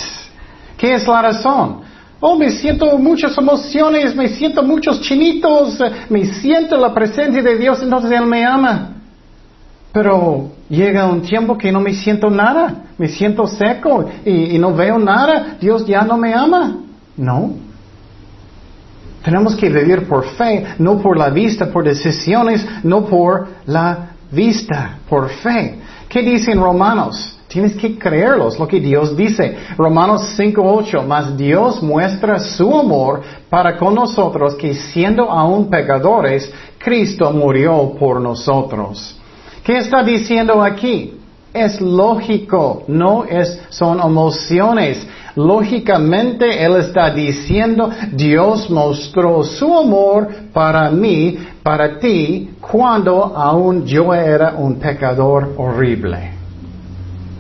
¿Qué 0.78 0.94
es 0.94 1.08
la 1.08 1.22
razón? 1.22 1.82
Oh, 2.20 2.38
me 2.38 2.52
siento 2.52 2.98
muchas 3.00 3.36
emociones, 3.36 4.16
me 4.16 4.30
siento 4.30 4.62
muchos 4.62 5.02
chinitos, 5.02 5.80
me 6.10 6.26
siento 6.26 6.78
la 6.78 6.94
presencia 6.94 7.42
de 7.42 7.58
Dios, 7.58 7.82
entonces 7.82 8.12
Él 8.12 8.28
me 8.28 8.46
ama. 8.46 8.92
Pero 9.92 10.52
llega 10.70 11.08
un 11.08 11.22
tiempo 11.22 11.58
que 11.58 11.72
no 11.72 11.82
me 11.82 11.94
siento 11.94 12.30
nada, 12.30 12.84
me 12.98 13.08
siento 13.08 13.48
seco 13.48 14.06
y, 14.24 14.58
no 14.60 14.74
veo 14.74 15.00
nada, 15.00 15.58
Dios 15.60 15.86
ya 15.86 16.04
no 16.04 16.18
me 16.18 16.34
ama. 16.34 16.78
No. 17.18 17.54
Tenemos 19.24 19.56
que 19.56 19.70
vivir 19.70 20.08
por 20.08 20.26
fe, 20.26 20.66
no 20.80 21.00
por 21.00 21.18
la 21.18 21.30
vista, 21.30 21.68
por 21.68 21.84
decisiones, 21.84 22.66
no 22.84 23.06
por 23.06 23.48
la 23.66 24.12
vista, 24.32 25.00
por 25.08 25.30
fe. 25.30 25.80
¿Qué 26.10 26.22
dice 26.22 26.52
en 26.52 26.60
Romanos? 26.60 27.38
Tienes 27.48 27.76
que 27.76 28.00
creerlos, 28.00 28.58
lo 28.58 28.66
que 28.68 28.80
Dios 28.80 29.16
dice. 29.16 29.58
Romanos 29.78 30.36
5.8, 30.38 31.06
mas 31.06 31.38
Dios 31.38 31.84
muestra 31.84 32.40
su 32.40 32.74
amor 32.74 33.22
para 33.50 33.78
con 33.78 33.94
nosotros 33.94 34.56
que 34.56 34.74
siendo 34.74 35.30
aún 35.30 35.70
pecadores, 35.70 36.52
Cristo 36.78 37.30
murió 37.32 37.94
por 38.00 38.22
nosotros. 38.22 39.20
¿Qué 39.64 39.78
está 39.78 40.02
diciendo 40.02 40.64
aquí? 40.64 41.20
Es 41.54 41.82
lógico, 41.82 42.84
no 42.88 43.26
es, 43.26 43.62
son 43.70 44.00
emociones. 44.00 45.06
Lógicamente 45.36 46.64
Él 46.64 46.78
está 46.78 47.10
diciendo, 47.10 47.90
Dios 48.12 48.70
mostró 48.70 49.44
su 49.44 49.74
amor 49.74 50.28
para 50.54 50.90
mí, 50.90 51.38
para 51.64 52.00
ti, 52.00 52.52
cuando 52.60 53.26
aún 53.36 53.86
yo 53.86 54.14
era 54.14 54.56
un 54.58 54.76
pecador 54.76 55.54
horrible. 55.58 56.32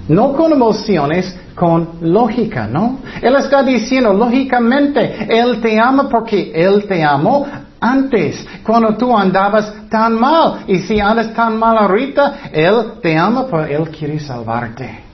No 0.07 0.33
con 0.33 0.51
emociones, 0.51 1.38
con 1.55 1.89
lógica, 2.01 2.67
¿no? 2.67 3.00
Él 3.21 3.36
está 3.36 3.63
diciendo, 3.63 4.13
lógicamente, 4.13 5.27
Él 5.29 5.62
te 5.62 5.79
ama 5.79 6.10
porque 6.10 6.51
Él 6.53 6.86
te 6.88 7.03
amó 7.03 7.45
antes, 7.79 8.45
cuando 8.63 8.95
tú 8.95 9.15
andabas 9.15 9.74
tan 9.89 10.19
mal. 10.19 10.63
Y 10.67 10.79
si 10.79 11.00
andas 11.00 11.33
tan 11.33 11.57
mal 11.57 11.77
ahorita, 11.77 12.51
Él 12.51 12.93
te 13.01 13.17
ama, 13.17 13.48
pero 13.50 13.65
Él 13.65 13.89
quiere 13.89 14.19
salvarte. 14.19 15.11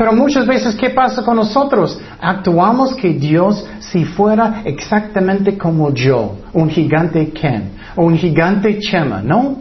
Pero 0.00 0.14
muchas 0.14 0.46
veces, 0.46 0.76
¿qué 0.76 0.88
pasa 0.88 1.22
con 1.22 1.36
nosotros? 1.36 2.00
Actuamos 2.18 2.94
que 2.94 3.10
Dios, 3.10 3.66
si 3.80 4.06
fuera 4.06 4.62
exactamente 4.64 5.58
como 5.58 5.92
yo, 5.92 6.36
un 6.54 6.70
gigante 6.70 7.30
Ken, 7.32 7.72
o 7.96 8.06
un 8.06 8.16
gigante 8.16 8.78
Chema, 8.78 9.20
¿no? 9.20 9.58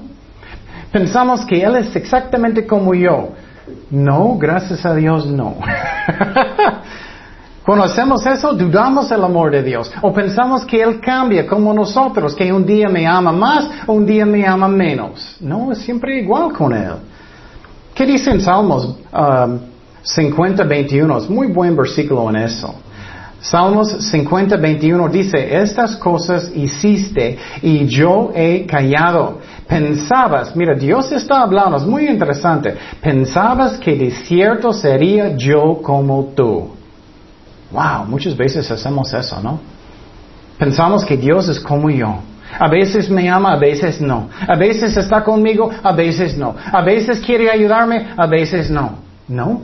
Pensamos 0.93 1.45
que 1.45 1.61
Él 1.61 1.75
es 1.75 1.93
exactamente 1.93 2.65
como 2.65 2.93
yo. 2.93 3.33
No, 3.91 4.37
gracias 4.37 4.85
a 4.85 4.95
Dios, 4.95 5.27
no. 5.27 5.57
Cuando 7.65 7.83
hacemos 7.83 8.25
eso, 8.25 8.53
dudamos 8.53 9.11
el 9.11 9.21
amor 9.21 9.51
de 9.51 9.61
Dios. 9.61 9.91
O 10.01 10.13
pensamos 10.13 10.63
que 10.63 10.81
Él 10.81 11.01
cambia 11.01 11.45
como 11.45 11.73
nosotros, 11.73 12.33
que 12.33 12.49
un 12.53 12.65
día 12.65 12.87
me 12.87 13.05
ama 13.05 13.33
más, 13.33 13.69
un 13.87 14.05
día 14.05 14.25
me 14.25 14.47
ama 14.47 14.69
menos. 14.69 15.35
No, 15.41 15.73
es 15.73 15.79
siempre 15.79 16.17
igual 16.21 16.53
con 16.53 16.71
Él. 16.71 16.93
¿Qué 17.93 18.05
dice 18.05 18.31
en 18.31 18.39
Salmos 18.39 18.95
50, 20.15 20.63
um, 20.63 20.69
21? 20.69 21.17
Es 21.17 21.29
muy 21.29 21.47
buen 21.47 21.75
versículo 21.75 22.29
en 22.29 22.37
eso. 22.37 22.75
Salmos 23.41 23.89
50, 24.11 24.57
21 24.57 25.07
dice, 25.07 25.61
estas 25.61 25.95
cosas 25.95 26.51
hiciste 26.53 27.37
y 27.61 27.85
yo 27.85 28.31
he 28.35 28.65
callado. 28.65 29.39
Pensabas, 29.65 30.53
mira, 30.55 30.75
Dios 30.75 31.11
está 31.13 31.41
hablando, 31.41 31.77
es 31.77 31.83
muy 31.83 32.07
interesante. 32.07 32.75
Pensabas 33.01 33.77
que 33.77 33.95
de 33.95 34.11
cierto 34.11 34.73
sería 34.73 35.37
yo 35.37 35.79
como 35.81 36.33
tú. 36.35 36.71
Wow, 37.71 38.05
muchas 38.07 38.35
veces 38.35 38.69
hacemos 38.69 39.13
eso, 39.13 39.39
¿no? 39.41 39.59
Pensamos 40.57 41.05
que 41.05 41.15
Dios 41.15 41.47
es 41.47 41.59
como 41.61 41.89
yo. 41.89 42.17
A 42.59 42.67
veces 42.67 43.09
me 43.09 43.29
ama, 43.29 43.53
a 43.53 43.57
veces 43.57 44.01
no. 44.01 44.27
A 44.45 44.55
veces 44.57 44.97
está 44.97 45.23
conmigo, 45.23 45.69
a 45.81 45.93
veces 45.93 46.37
no. 46.37 46.55
A 46.73 46.81
veces 46.81 47.19
quiere 47.19 47.49
ayudarme, 47.49 48.07
a 48.17 48.27
veces 48.27 48.69
no. 48.69 48.97
No. 49.29 49.61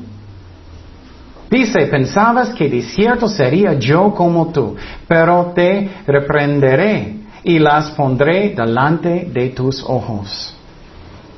Dice, 1.56 1.88
pensabas 1.88 2.50
que 2.50 2.68
de 2.68 2.82
cierto 2.82 3.30
sería 3.30 3.76
yo 3.76 4.14
como 4.14 4.48
tú, 4.52 4.76
pero 5.08 5.54
te 5.56 5.90
reprenderé 6.06 7.16
y 7.46 7.60
las 7.60 7.92
pondré 7.92 8.54
delante 8.54 9.30
de 9.32 9.52
tus 9.52 9.82
ojos. 9.82 10.54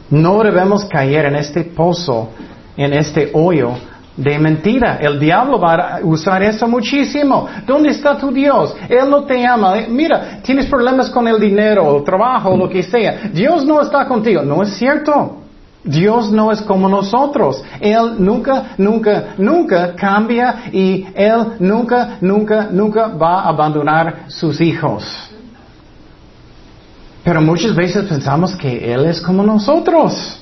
No 0.10 0.42
debemos 0.42 0.86
caer 0.86 1.26
en 1.26 1.36
este 1.36 1.66
pozo, 1.66 2.30
en 2.76 2.94
este 2.94 3.30
hoyo 3.32 3.74
de 4.16 4.40
mentira. 4.40 4.98
El 5.00 5.20
diablo 5.20 5.60
va 5.60 5.98
a 5.98 6.00
usar 6.02 6.42
eso 6.42 6.68
muchísimo. 6.68 7.48
¿Dónde 7.68 7.90
está 7.90 8.18
tu 8.18 8.32
Dios? 8.32 8.76
Él 8.90 9.08
no 9.12 9.24
te 9.26 9.46
ama. 9.46 9.76
Mira, 9.88 10.40
tienes 10.42 10.66
problemas 10.66 11.12
con 11.12 11.28
el 11.28 11.40
dinero, 11.40 11.96
el 11.96 12.04
trabajo, 12.04 12.58
lo 12.58 12.68
que 12.68 12.82
sea. 12.82 13.30
Dios 13.32 13.64
no 13.64 13.82
está 13.82 14.08
contigo. 14.08 14.42
No 14.42 14.64
es 14.64 14.70
cierto. 14.70 15.44
Dios 15.84 16.32
no 16.32 16.52
es 16.52 16.62
como 16.62 16.90
nosotros. 16.90 17.64
Él 17.80 18.16
nunca, 18.20 18.76
nunca, 18.78 19.36
nunca 19.38 19.96
cambia 19.96 20.64
y 20.72 21.08
Él 21.16 21.54
nunca, 21.60 22.18
nunca, 22.22 22.68
nunca 22.72 23.08
va 23.08 23.42
a 23.42 23.50
abandonar 23.50 24.26
sus 24.28 24.60
hijos. 24.60 25.32
Pero 27.24 27.42
muchas 27.42 27.76
veces 27.76 28.06
pensamos 28.06 28.56
que 28.56 28.94
Él 28.94 29.06
es 29.06 29.22
como 29.22 29.44
nosotros. 29.44 30.40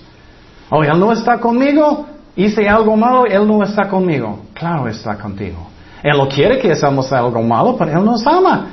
O 0.69 0.83
Él 0.83 0.99
no 0.99 1.11
está 1.11 1.39
conmigo, 1.39 2.07
hice 2.35 2.67
algo 2.67 2.95
malo, 2.95 3.25
Él 3.25 3.47
no 3.47 3.63
está 3.63 3.87
conmigo. 3.87 4.45
Claro, 4.53 4.87
está 4.87 5.15
contigo. 5.15 5.67
Él 6.01 6.17
no 6.17 6.27
quiere 6.27 6.59
que 6.59 6.71
hagamos 6.71 7.11
algo 7.11 7.41
malo, 7.41 7.75
pero 7.77 7.99
Él 7.99 8.05
nos 8.05 8.25
ama. 8.25 8.67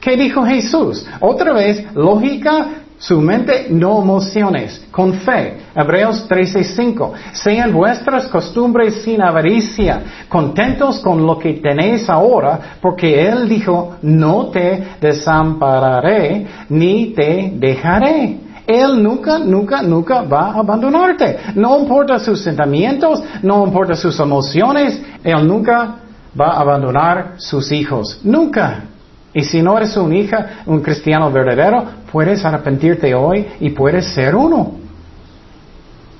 ¿Qué 0.00 0.16
dijo 0.16 0.44
Jesús? 0.44 1.06
Otra 1.20 1.52
vez, 1.52 1.94
lógica, 1.94 2.68
su 3.00 3.18
mente, 3.18 3.68
no 3.70 4.02
emociones, 4.02 4.86
con 4.90 5.14
fe. 5.14 5.56
Hebreos 5.74 6.28
13:5. 6.28 7.12
Sean 7.32 7.72
vuestras 7.72 8.28
costumbres 8.28 9.02
sin 9.02 9.22
avaricia, 9.22 10.02
contentos 10.28 11.00
con 11.00 11.26
lo 11.26 11.38
que 11.38 11.54
tenéis 11.54 12.10
ahora, 12.10 12.76
porque 12.78 13.26
Él 13.26 13.48
dijo, 13.48 13.96
no 14.02 14.48
te 14.50 14.96
desampararé, 15.00 16.46
ni 16.68 17.14
te 17.14 17.54
dejaré. 17.56 18.36
Él 18.66 19.02
nunca, 19.02 19.38
nunca, 19.38 19.80
nunca 19.80 20.20
va 20.20 20.50
a 20.50 20.58
abandonarte. 20.58 21.38
No 21.54 21.78
importa 21.78 22.18
sus 22.18 22.42
sentimientos, 22.42 23.22
no 23.42 23.66
importa 23.66 23.94
sus 23.94 24.20
emociones, 24.20 25.00
Él 25.24 25.48
nunca 25.48 25.96
va 26.38 26.48
a 26.48 26.60
abandonar 26.60 27.36
sus 27.38 27.72
hijos. 27.72 28.20
Nunca. 28.22 28.89
Y 29.32 29.42
si 29.44 29.62
no 29.62 29.76
eres 29.76 29.96
un 29.96 30.12
hija, 30.12 30.62
un 30.66 30.80
cristiano 30.80 31.30
verdadero, 31.30 31.84
puedes 32.10 32.44
arrepentirte 32.44 33.14
hoy 33.14 33.46
y 33.60 33.70
puedes 33.70 34.06
ser 34.06 34.34
uno. 34.34 34.72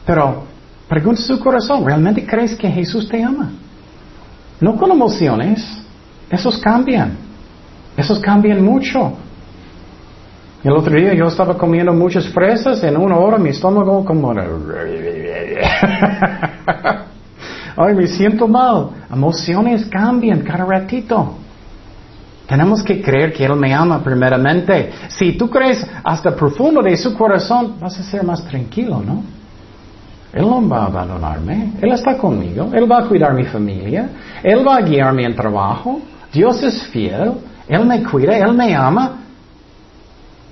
Pero 0.06 0.44
pregunta 0.88 1.20
su 1.20 1.40
corazón, 1.40 1.84
¿realmente 1.84 2.24
crees 2.24 2.54
que 2.56 2.68
Jesús 2.68 3.08
te 3.08 3.22
ama? 3.22 3.50
No 4.60 4.76
con 4.76 4.90
emociones, 4.90 5.82
esos 6.30 6.58
cambian. 6.58 7.16
Esos 7.96 8.20
cambian 8.20 8.64
mucho. 8.64 9.14
El 10.62 10.72
otro 10.72 10.94
día 10.94 11.14
yo 11.14 11.24
estaba 11.24 11.56
comiendo 11.56 11.92
muchas 11.92 12.28
fresas, 12.28 12.82
en 12.84 12.96
una 12.96 13.16
hora 13.16 13.38
mi 13.38 13.48
estómago 13.50 14.04
como... 14.04 14.32
Ay, 17.76 17.94
me 17.94 18.06
siento 18.06 18.46
mal. 18.46 18.90
Emociones 19.10 19.86
cambian 19.86 20.40
cada 20.40 20.64
ratito. 20.66 21.36
Tenemos 22.50 22.82
que 22.82 23.00
creer 23.00 23.32
que 23.32 23.44
Él 23.44 23.54
me 23.54 23.72
ama 23.72 24.02
primeramente. 24.02 24.90
Si 25.08 25.34
tú 25.34 25.48
crees 25.48 25.86
hasta 26.02 26.34
profundo 26.34 26.82
de 26.82 26.96
su 26.96 27.14
corazón, 27.14 27.76
vas 27.78 27.96
a 28.00 28.02
ser 28.02 28.24
más 28.24 28.44
tranquilo, 28.44 29.00
¿no? 29.06 29.22
Él 30.32 30.42
no 30.42 30.68
va 30.68 30.82
a 30.82 30.86
abandonarme. 30.86 31.74
Él 31.80 31.92
está 31.92 32.18
conmigo. 32.18 32.70
Él 32.74 32.90
va 32.90 33.04
a 33.04 33.06
cuidar 33.06 33.34
mi 33.34 33.44
familia. 33.44 34.08
Él 34.42 34.66
va 34.66 34.78
a 34.78 34.82
guiarme 34.82 35.26
en 35.26 35.36
trabajo. 35.36 36.00
Dios 36.32 36.60
es 36.64 36.88
fiel. 36.88 37.34
Él 37.68 37.86
me 37.86 38.02
cuida. 38.02 38.36
Él 38.36 38.52
me 38.52 38.74
ama. 38.74 39.18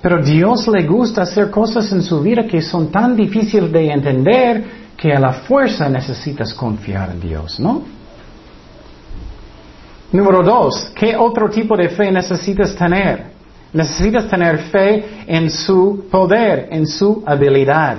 Pero 0.01 0.23
Dios 0.23 0.69
le 0.69 0.87
gusta 0.87 1.23
hacer 1.23 1.51
cosas 1.51 1.91
en 1.91 2.01
su 2.01 2.21
vida 2.21 2.47
que 2.47 2.61
son 2.61 2.89
tan 2.93 3.13
difíciles 3.13 3.69
de 3.73 3.91
entender 3.91 4.63
que 4.95 5.11
a 5.11 5.19
la 5.19 5.33
fuerza 5.33 5.89
necesitas 5.89 6.53
confiar 6.53 7.09
en 7.11 7.19
Dios, 7.19 7.59
¿no? 7.59 7.98
Número 10.11 10.41
dos, 10.41 10.91
¿qué 10.95 11.15
otro 11.15 11.49
tipo 11.49 11.77
de 11.77 11.89
fe 11.89 12.11
necesitas 12.11 12.75
tener? 12.75 13.25
Necesitas 13.71 14.27
tener 14.27 14.57
fe 14.71 15.05
en 15.27 15.51
su 15.51 16.07
poder, 16.09 16.67
en 16.71 16.87
su 16.87 17.21
habilidad. 17.25 17.97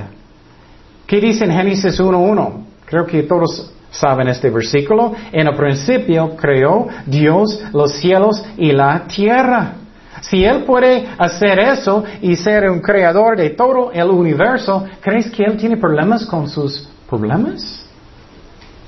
¿Qué 1.07 1.21
dice 1.21 1.45
en 1.45 1.53
Génesis 1.53 2.01
1.1? 2.01 2.65
Creo 2.85 3.07
que 3.07 3.23
todos 3.23 3.73
saben 3.91 4.27
este 4.27 4.51
versículo. 4.51 5.13
En 5.31 5.47
el 5.47 5.55
principio 5.55 6.37
creó 6.37 6.89
Dios 7.07 7.63
los 7.73 7.93
cielos 7.93 8.43
y 8.57 8.73
la 8.73 9.05
tierra. 9.07 9.75
Si 10.23 10.45
Él 10.45 10.65
puede 10.65 11.07
hacer 11.17 11.61
eso 11.61 12.03
y 12.21 12.35
ser 12.35 12.69
un 12.69 12.81
creador 12.81 13.37
de 13.37 13.51
todo 13.51 13.93
el 13.93 14.11
universo, 14.11 14.85
¿crees 15.01 15.31
que 15.31 15.45
Él 15.45 15.57
tiene 15.57 15.77
problemas 15.77 16.27
con 16.27 16.49
sus 16.49 16.89
problemas? 17.09 17.80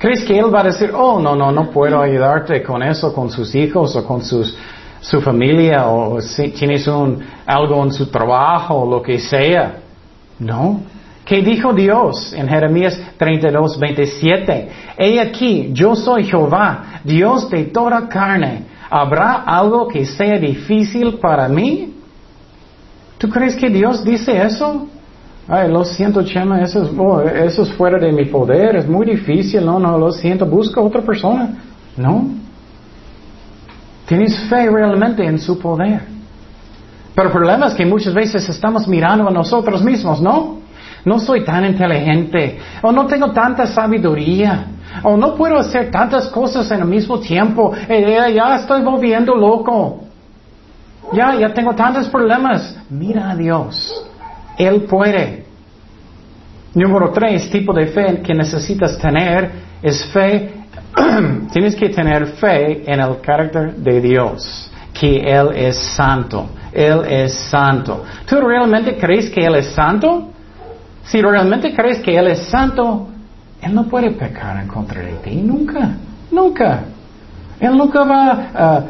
¿Crees 0.02 0.24
que 0.24 0.36
Él 0.36 0.52
va 0.52 0.62
a 0.62 0.64
decir, 0.64 0.90
oh, 0.92 1.20
no, 1.20 1.36
no, 1.36 1.52
no 1.52 1.70
puedo 1.70 2.02
ayudarte 2.02 2.60
con 2.60 2.82
eso, 2.82 3.14
con 3.14 3.30
sus 3.30 3.54
hijos 3.54 3.94
o 3.94 4.04
con 4.04 4.20
sus, 4.24 4.52
su 5.00 5.20
familia 5.20 5.86
o 5.86 6.20
si 6.20 6.48
tienes 6.48 6.88
un, 6.88 7.24
algo 7.46 7.84
en 7.84 7.92
su 7.92 8.06
trabajo 8.06 8.80
o 8.80 8.90
lo 8.90 9.00
que 9.00 9.20
sea? 9.20 9.76
No. 10.40 10.80
¿Qué 11.24 11.40
dijo 11.40 11.72
Dios 11.72 12.32
en 12.32 12.48
Jeremías 12.48 13.00
32, 13.16 13.78
27? 13.78 14.68
He 14.98 15.20
aquí, 15.20 15.70
yo 15.72 15.94
soy 15.94 16.24
Jehová, 16.24 17.00
Dios 17.04 17.48
de 17.48 17.66
toda 17.66 18.08
carne. 18.08 18.64
¿Habrá 18.90 19.44
algo 19.46 19.86
que 19.86 20.04
sea 20.04 20.36
difícil 20.36 21.20
para 21.20 21.46
mí? 21.46 21.94
¿Tú 23.18 23.28
crees 23.28 23.54
que 23.54 23.68
Dios 23.68 24.04
dice 24.04 24.42
eso? 24.42 24.88
Ay, 25.48 25.70
lo 25.70 25.84
siento, 25.84 26.22
Chema, 26.22 26.62
eso 26.62 26.84
es, 26.84 26.90
oh, 26.96 27.20
eso 27.20 27.62
es 27.62 27.72
fuera 27.72 27.98
de 27.98 28.12
mi 28.12 28.26
poder, 28.26 28.76
es 28.76 28.88
muy 28.88 29.04
difícil, 29.06 29.64
no, 29.64 29.78
no, 29.78 29.98
lo 29.98 30.12
siento, 30.12 30.46
busca 30.46 30.80
otra 30.80 31.02
persona. 31.02 31.58
No. 31.96 32.26
Tienes 34.06 34.38
fe 34.48 34.70
realmente 34.70 35.24
en 35.24 35.38
su 35.38 35.58
poder. 35.58 36.02
Pero 37.14 37.28
el 37.28 37.32
problema 37.32 37.66
es 37.66 37.74
que 37.74 37.84
muchas 37.84 38.14
veces 38.14 38.48
estamos 38.48 38.86
mirando 38.86 39.28
a 39.28 39.30
nosotros 39.30 39.82
mismos, 39.82 40.22
¿no? 40.22 40.58
No 41.04 41.18
soy 41.18 41.44
tan 41.44 41.64
inteligente, 41.64 42.58
o 42.80 42.92
no 42.92 43.06
tengo 43.06 43.32
tanta 43.32 43.66
sabiduría, 43.66 44.66
o 45.02 45.16
no 45.16 45.34
puedo 45.34 45.58
hacer 45.58 45.90
tantas 45.90 46.28
cosas 46.28 46.70
en 46.70 46.80
el 46.80 46.86
mismo 46.86 47.18
tiempo. 47.18 47.72
Eh, 47.88 48.32
ya 48.34 48.56
estoy 48.56 48.82
volviendo 48.82 49.34
loco. 49.34 50.04
Ya, 51.12 51.34
ya 51.34 51.52
tengo 51.52 51.74
tantos 51.74 52.08
problemas. 52.08 52.76
Mira 52.88 53.30
a 53.30 53.36
Dios. 53.36 54.11
Él 54.58 54.82
puede. 54.82 55.44
Número 56.74 57.10
tres, 57.10 57.50
tipo 57.50 57.72
de 57.72 57.86
fe 57.88 58.22
que 58.22 58.34
necesitas 58.34 58.98
tener 58.98 59.50
es 59.82 60.04
fe. 60.06 60.50
Tienes 61.52 61.74
que 61.74 61.88
tener 61.90 62.26
fe 62.26 62.90
en 62.90 63.00
el 63.00 63.20
carácter 63.20 63.74
de 63.76 64.00
Dios. 64.00 64.70
Que 64.92 65.20
Él 65.20 65.50
es 65.54 65.76
santo. 65.76 66.48
Él 66.72 67.04
es 67.06 67.34
santo. 67.34 68.04
¿Tú 68.26 68.40
realmente 68.40 68.96
crees 68.96 69.28
que 69.30 69.44
Él 69.44 69.56
es 69.56 69.66
santo? 69.72 70.28
Si 71.04 71.20
realmente 71.20 71.74
crees 71.74 71.98
que 71.98 72.16
Él 72.16 72.28
es 72.28 72.38
santo, 72.46 73.08
él 73.62 73.72
no 73.74 73.84
puede 73.84 74.10
pecar 74.10 74.60
en 74.60 74.66
contra 74.66 75.02
de 75.02 75.12
ti, 75.22 75.36
nunca, 75.36 75.92
nunca. 76.32 76.82
Él 77.60 77.76
nunca 77.78 78.02
va 78.02 78.48
a 78.52 78.84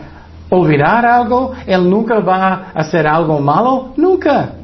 olvidar 0.48 1.05
algo, 1.05 1.53
Él 1.66 1.88
nunca 1.88 2.20
va 2.20 2.70
a 2.75 2.81
hacer 2.81 3.07
algo 3.07 3.38
malo, 3.38 3.92
nunca. 3.98 4.55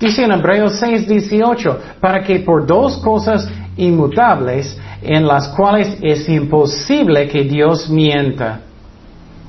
Dice 0.00 0.24
en 0.24 0.32
Hebreos 0.32 0.76
6, 0.80 1.06
18, 1.06 1.78
para 2.00 2.24
que 2.24 2.40
por 2.40 2.66
dos 2.66 2.96
cosas 2.96 3.46
inmutables 3.76 4.78
en 5.02 5.26
las 5.26 5.48
cuales 5.48 5.98
es 6.00 6.26
imposible 6.26 7.28
que 7.28 7.44
Dios 7.44 7.90
mienta. 7.90 8.60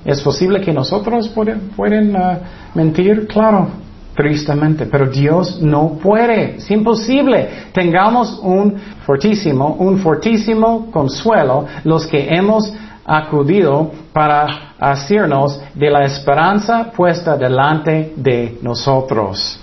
¿Es 0.03 0.19
posible 0.19 0.59
que 0.59 0.73
nosotros 0.73 1.29
pueden, 1.29 2.13
uh, 2.17 2.37
mentir? 2.75 3.27
Claro, 3.27 3.69
tristemente, 4.13 4.87
pero 4.87 5.07
Dios 5.07 5.61
no 5.61 5.97
puede, 6.03 6.57
es 6.57 6.69
imposible. 6.69 7.47
Tengamos 7.71 8.37
un 8.43 8.75
fortísimo, 9.05 9.75
un 9.79 9.99
fortísimo 9.99 10.91
consuelo 10.91 11.65
los 11.85 12.05
que 12.07 12.27
hemos 12.27 12.73
acudido 13.05 13.89
para 14.11 14.73
hacernos 14.77 15.61
de 15.75 15.89
la 15.89 16.03
esperanza 16.03 16.91
puesta 16.91 17.37
delante 17.37 18.11
de 18.17 18.59
nosotros. 18.61 19.60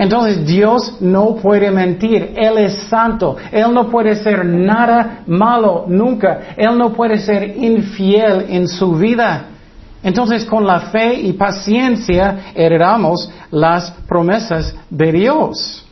Entonces 0.00 0.46
Dios 0.46 0.96
no 1.00 1.36
puede 1.36 1.70
mentir, 1.70 2.32
Él 2.34 2.56
es 2.56 2.84
santo, 2.88 3.36
Él 3.52 3.66
no 3.74 3.90
puede 3.90 4.16
ser 4.16 4.46
nada 4.46 5.24
malo 5.26 5.84
nunca, 5.88 6.54
Él 6.56 6.78
no 6.78 6.90
puede 6.94 7.18
ser 7.18 7.54
infiel 7.58 8.46
en 8.48 8.66
su 8.66 8.94
vida. 8.94 9.44
Entonces 10.02 10.46
con 10.46 10.66
la 10.66 10.80
fe 10.80 11.20
y 11.20 11.34
paciencia 11.34 12.50
heredamos 12.54 13.30
las 13.50 13.90
promesas 14.08 14.74
de 14.88 15.12
Dios. 15.12 15.84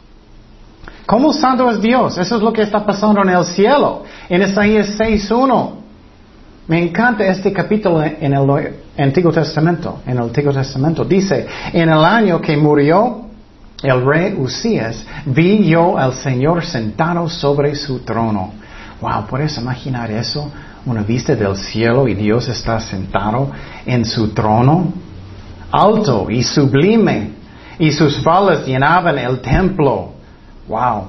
¿Cómo 1.05 1.31
santo 1.35 1.71
es 1.71 1.79
Dios? 1.79 2.17
Eso 2.17 2.37
es 2.37 2.43
lo 2.43 2.51
que 2.51 2.63
está 2.63 2.87
pasando 2.87 3.21
en 3.21 3.29
el 3.29 3.45
cielo, 3.45 4.05
en 4.31 4.41
Isaías 4.41 4.99
6.1. 4.99 5.73
Me 6.67 6.83
encanta 6.83 7.27
este 7.27 7.53
capítulo 7.53 8.03
en 8.03 8.33
el 8.33 8.75
Antiguo 8.97 9.33
Testamento. 9.33 10.01
En 10.07 10.13
el 10.13 10.23
Antiguo 10.23 10.55
Testamento 10.55 11.05
dice, 11.05 11.47
en 11.75 11.91
el 11.91 12.03
año 12.03 12.41
que 12.41 12.57
murió 12.57 13.28
el 13.83 14.05
rey 14.05 14.35
Usías, 14.37 15.05
vi 15.25 15.69
yo 15.69 15.97
al 15.97 16.15
Señor 16.15 16.65
sentado 16.65 17.29
sobre 17.29 17.75
su 17.75 18.01
trono. 18.01 18.53
Wow, 19.01 19.27
¿puedes 19.29 19.57
imaginar 19.59 20.11
eso? 20.11 20.51
Una 20.85 21.03
vista 21.03 21.35
del 21.35 21.57
cielo 21.57 22.09
y 22.09 22.15
Dios 22.15 22.49
está 22.49 22.81
sentado 22.81 23.51
en 23.87 24.05
su 24.05 24.31
trono, 24.31 24.93
alto 25.71 26.29
y 26.31 26.43
sublime, 26.43 27.33
y 27.79 27.93
sus 27.93 28.21
faldas 28.23 28.67
llenaban 28.67 29.19
el 29.19 29.41
templo. 29.41 30.13
Wow. 30.67 31.09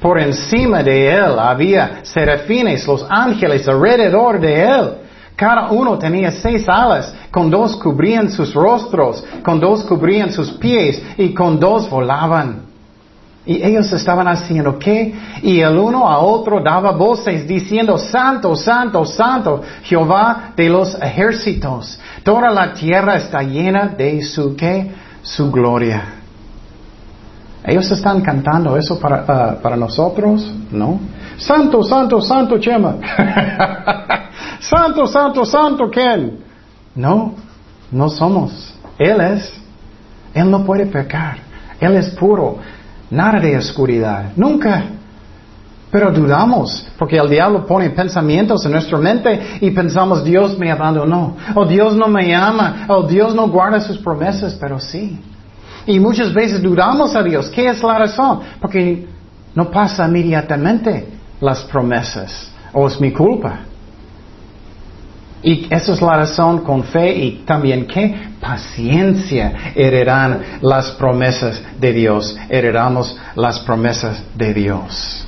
Por 0.00 0.18
encima 0.20 0.82
de 0.82 1.14
él 1.14 1.38
había 1.38 2.00
serafines, 2.02 2.86
los 2.86 3.06
ángeles 3.08 3.66
alrededor 3.66 4.38
de 4.40 4.64
él. 4.64 4.90
Cada 5.36 5.70
uno 5.70 5.98
tenía 5.98 6.30
seis 6.30 6.68
alas, 6.68 7.14
con 7.32 7.50
dos 7.50 7.76
cubrían 7.76 8.30
sus 8.30 8.52
rostros, 8.52 9.24
con 9.42 9.58
dos 9.58 9.82
cubrían 9.84 10.30
sus 10.30 10.50
pies 10.52 11.02
y 11.16 11.32
con 11.32 11.58
dos 11.58 11.88
volaban. 11.88 12.66
Y 13.46 13.60
ellos 13.64 13.90
estaban 13.92 14.28
haciendo 14.28 14.78
qué? 14.78 15.14
Y 15.42 15.60
el 15.60 15.76
uno 15.76 16.08
a 16.08 16.18
otro 16.18 16.62
daba 16.62 16.92
voces 16.92 17.48
diciendo, 17.48 17.96
Santo, 17.96 18.54
Santo, 18.54 19.04
Santo, 19.06 19.62
Jehová 19.82 20.52
de 20.54 20.68
los 20.68 20.94
ejércitos. 21.02 21.98
Toda 22.22 22.50
la 22.50 22.74
tierra 22.74 23.16
está 23.16 23.42
llena 23.42 23.86
de 23.88 24.22
su 24.22 24.54
qué? 24.54 24.92
Su 25.22 25.50
gloria. 25.50 26.04
Ellos 27.64 27.90
están 27.90 28.20
cantando 28.20 28.76
eso 28.76 29.00
para, 29.00 29.24
para 29.60 29.76
nosotros, 29.76 30.52
¿no? 30.70 31.00
Santo, 31.38 31.82
Santo, 31.82 32.20
Santo, 32.20 32.58
Chema. 32.58 32.96
santo, 34.60 35.06
Santo, 35.06 35.44
Santo, 35.46 35.90
¿quién? 35.90 36.41
No, 36.94 37.34
no 37.90 38.08
somos. 38.08 38.74
Él 38.98 39.20
es. 39.20 39.52
Él 40.34 40.50
no 40.50 40.64
puede 40.64 40.86
pecar. 40.86 41.38
Él 41.80 41.96
es 41.96 42.10
puro. 42.10 42.58
Nada 43.10 43.40
de 43.40 43.56
oscuridad. 43.56 44.32
Nunca. 44.36 44.84
Pero 45.90 46.10
dudamos, 46.10 46.88
porque 46.98 47.18
el 47.18 47.28
diablo 47.28 47.66
pone 47.66 47.90
pensamientos 47.90 48.64
en 48.64 48.72
nuestra 48.72 48.96
mente 48.96 49.58
y 49.60 49.70
pensamos, 49.72 50.24
Dios 50.24 50.58
me 50.58 50.70
abandonó, 50.70 51.36
o 51.54 51.66
Dios 51.66 51.94
no 51.94 52.08
me 52.08 52.34
ama, 52.34 52.86
o 52.88 53.02
Dios 53.02 53.34
no 53.34 53.46
guarda 53.48 53.78
sus 53.78 53.98
promesas, 53.98 54.54
pero 54.58 54.80
sí. 54.80 55.20
Y 55.84 56.00
muchas 56.00 56.32
veces 56.32 56.62
dudamos 56.62 57.14
a 57.14 57.22
Dios. 57.22 57.50
¿Qué 57.50 57.68
es 57.68 57.82
la 57.82 57.98
razón? 57.98 58.40
Porque 58.58 59.06
no 59.54 59.70
pasa 59.70 60.06
inmediatamente 60.06 61.08
las 61.42 61.60
promesas, 61.64 62.50
o 62.72 62.86
es 62.86 62.98
mi 62.98 63.12
culpa. 63.12 63.60
Y 65.42 65.66
esa 65.70 65.92
es 65.92 66.00
la 66.00 66.16
razón 66.16 66.58
con 66.60 66.84
fe 66.84 67.12
y 67.12 67.42
también 67.44 67.86
que 67.86 68.14
paciencia 68.40 69.72
heredan 69.74 70.40
las 70.60 70.92
promesas 70.92 71.60
de 71.80 71.92
Dios, 71.92 72.36
heredamos 72.48 73.18
las 73.34 73.58
promesas 73.60 74.22
de 74.36 74.54
Dios. 74.54 75.26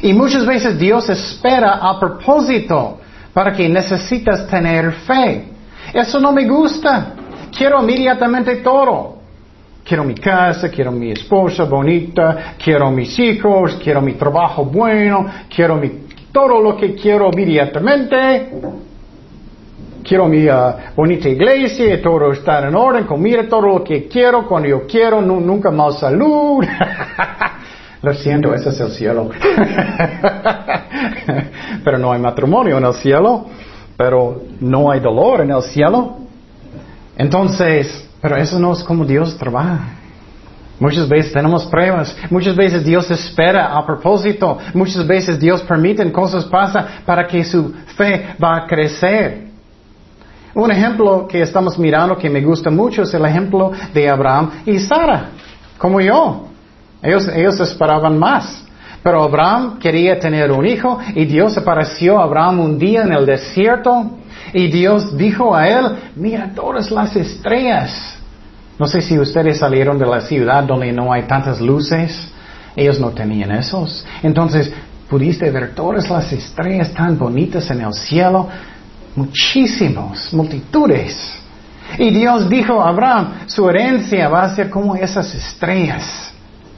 Y 0.00 0.14
muchas 0.14 0.46
veces 0.46 0.78
Dios 0.78 1.08
espera 1.10 1.74
a 1.82 2.00
propósito 2.00 2.98
para 3.34 3.52
que 3.52 3.68
necesitas 3.68 4.46
tener 4.46 4.90
fe. 4.92 5.48
Eso 5.92 6.18
no 6.18 6.32
me 6.32 6.46
gusta. 6.46 7.12
Quiero 7.56 7.82
inmediatamente 7.82 8.56
todo. 8.56 9.18
Quiero 9.84 10.04
mi 10.04 10.14
casa, 10.14 10.70
quiero 10.70 10.92
mi 10.92 11.10
esposa 11.10 11.64
bonita, 11.64 12.54
quiero 12.62 12.90
mis 12.90 13.18
hijos, 13.18 13.78
quiero 13.82 14.00
mi 14.00 14.12
trabajo 14.12 14.64
bueno, 14.64 15.26
quiero 15.54 15.76
mi, 15.76 15.90
todo 16.32 16.60
lo 16.62 16.76
que 16.76 16.94
quiero 16.94 17.30
inmediatamente 17.32 18.48
quiero 20.02 20.28
mi 20.28 20.46
uh, 20.48 20.74
bonita 20.94 21.28
iglesia, 21.28 21.94
y 21.94 22.02
todo 22.02 22.32
está 22.32 22.66
en 22.66 22.74
orden, 22.74 23.04
comida, 23.04 23.48
todo 23.48 23.62
lo 23.62 23.84
que 23.84 24.08
quiero, 24.08 24.46
cuando 24.46 24.68
yo 24.68 24.86
quiero, 24.86 25.20
nunca 25.20 25.70
más 25.70 25.98
salud. 25.98 26.64
lo 28.02 28.14
siento, 28.14 28.54
ese 28.54 28.70
es 28.70 28.80
el 28.80 28.90
cielo. 28.90 29.30
pero 31.84 31.98
no 31.98 32.12
hay 32.12 32.20
matrimonio 32.20 32.78
en 32.78 32.84
el 32.84 32.94
cielo, 32.94 33.46
pero 33.96 34.42
no 34.60 34.90
hay 34.90 35.00
dolor 35.00 35.42
en 35.42 35.50
el 35.50 35.62
cielo. 35.62 36.16
Entonces, 37.16 38.08
pero 38.20 38.36
eso 38.36 38.58
no 38.58 38.72
es 38.72 38.82
como 38.82 39.04
Dios 39.04 39.36
trabaja. 39.36 39.98
Muchas 40.80 41.08
veces 41.08 41.32
tenemos 41.32 41.64
pruebas, 41.66 42.16
muchas 42.28 42.56
veces 42.56 42.84
Dios 42.84 43.08
espera 43.08 43.76
a 43.76 43.86
propósito, 43.86 44.58
muchas 44.74 45.06
veces 45.06 45.38
Dios 45.38 45.62
permite 45.62 46.10
cosas 46.10 46.44
pasan 46.46 46.86
para 47.06 47.24
que 47.28 47.44
su 47.44 47.72
fe 47.96 48.34
va 48.42 48.56
a 48.56 48.66
crecer. 48.66 49.51
Un 50.54 50.70
ejemplo 50.70 51.26
que 51.26 51.42
estamos 51.42 51.78
mirando 51.78 52.16
que 52.16 52.28
me 52.28 52.42
gusta 52.42 52.70
mucho 52.70 53.02
es 53.02 53.14
el 53.14 53.24
ejemplo 53.24 53.72
de 53.94 54.08
Abraham 54.08 54.50
y 54.66 54.78
Sara, 54.78 55.30
como 55.78 56.00
yo. 56.00 56.48
Ellos, 57.02 57.28
ellos 57.28 57.58
esperaban 57.60 58.18
más. 58.18 58.64
Pero 59.02 59.22
Abraham 59.22 59.78
quería 59.78 60.18
tener 60.18 60.52
un 60.52 60.64
hijo 60.64 60.98
y 61.14 61.24
Dios 61.24 61.56
apareció 61.56 62.20
a 62.20 62.24
Abraham 62.24 62.60
un 62.60 62.78
día 62.78 63.02
en 63.02 63.12
el 63.12 63.26
desierto 63.26 64.10
y 64.52 64.68
Dios 64.68 65.16
dijo 65.16 65.56
a 65.56 65.66
él, 65.66 65.86
mira 66.14 66.52
todas 66.54 66.90
las 66.90 67.16
estrellas. 67.16 68.18
No 68.78 68.86
sé 68.86 69.00
si 69.00 69.18
ustedes 69.18 69.58
salieron 69.58 69.98
de 69.98 70.06
la 70.06 70.20
ciudad 70.20 70.62
donde 70.64 70.92
no 70.92 71.12
hay 71.12 71.22
tantas 71.24 71.60
luces. 71.60 72.32
Ellos 72.76 73.00
no 73.00 73.10
tenían 73.10 73.50
esos. 73.52 74.04
Entonces, 74.22 74.72
pudiste 75.10 75.50
ver 75.50 75.74
todas 75.74 76.08
las 76.08 76.32
estrellas 76.32 76.92
tan 76.92 77.18
bonitas 77.18 77.70
en 77.70 77.80
el 77.80 77.92
cielo 77.92 78.48
muchísimos, 79.14 80.32
multitudes. 80.32 81.42
Y 81.98 82.10
Dios 82.10 82.48
dijo 82.48 82.80
a 82.80 82.88
Abraham, 82.88 83.32
su 83.46 83.68
herencia 83.68 84.28
va 84.28 84.44
a 84.44 84.54
ser 84.54 84.70
como 84.70 84.94
esas 84.96 85.34
estrellas. 85.34 86.32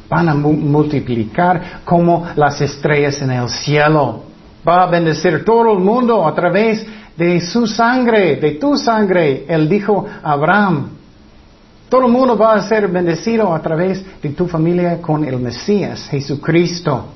Van 0.09 0.29
a 0.29 0.35
multiplicar 0.35 1.81
como 1.85 2.27
las 2.37 2.61
estrellas 2.61 3.21
en 3.23 3.31
el 3.31 3.49
cielo. 3.49 4.25
Va 4.67 4.83
a 4.83 4.87
bendecir 4.87 5.45
todo 5.45 5.73
el 5.73 5.79
mundo 5.79 6.27
a 6.27 6.35
través 6.35 6.87
de 7.17 7.41
su 7.41 7.67
sangre, 7.67 8.37
de 8.37 8.53
tu 8.53 8.77
sangre. 8.77 9.45
Él 9.49 9.69
dijo 9.69 10.07
a 10.23 10.33
Abraham, 10.33 10.89
todo 11.89 12.07
el 12.07 12.13
mundo 12.13 12.37
va 12.37 12.55
a 12.55 12.63
ser 12.63 12.89
bendecido 12.89 13.55
a 13.55 13.61
través 13.61 14.05
de 14.21 14.31
tu 14.31 14.49
familia 14.49 15.01
con 15.01 15.25
el 15.25 15.39
Mesías, 15.39 16.09
Jesucristo. 16.11 17.07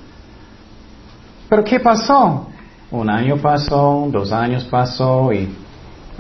Pero 1.49 1.65
¿qué 1.65 1.81
pasó? 1.81 2.47
Un 2.91 3.11
año 3.11 3.37
pasó, 3.37 4.09
dos 4.11 4.33
años 4.33 4.65
pasó 4.65 5.31
y 5.31 5.55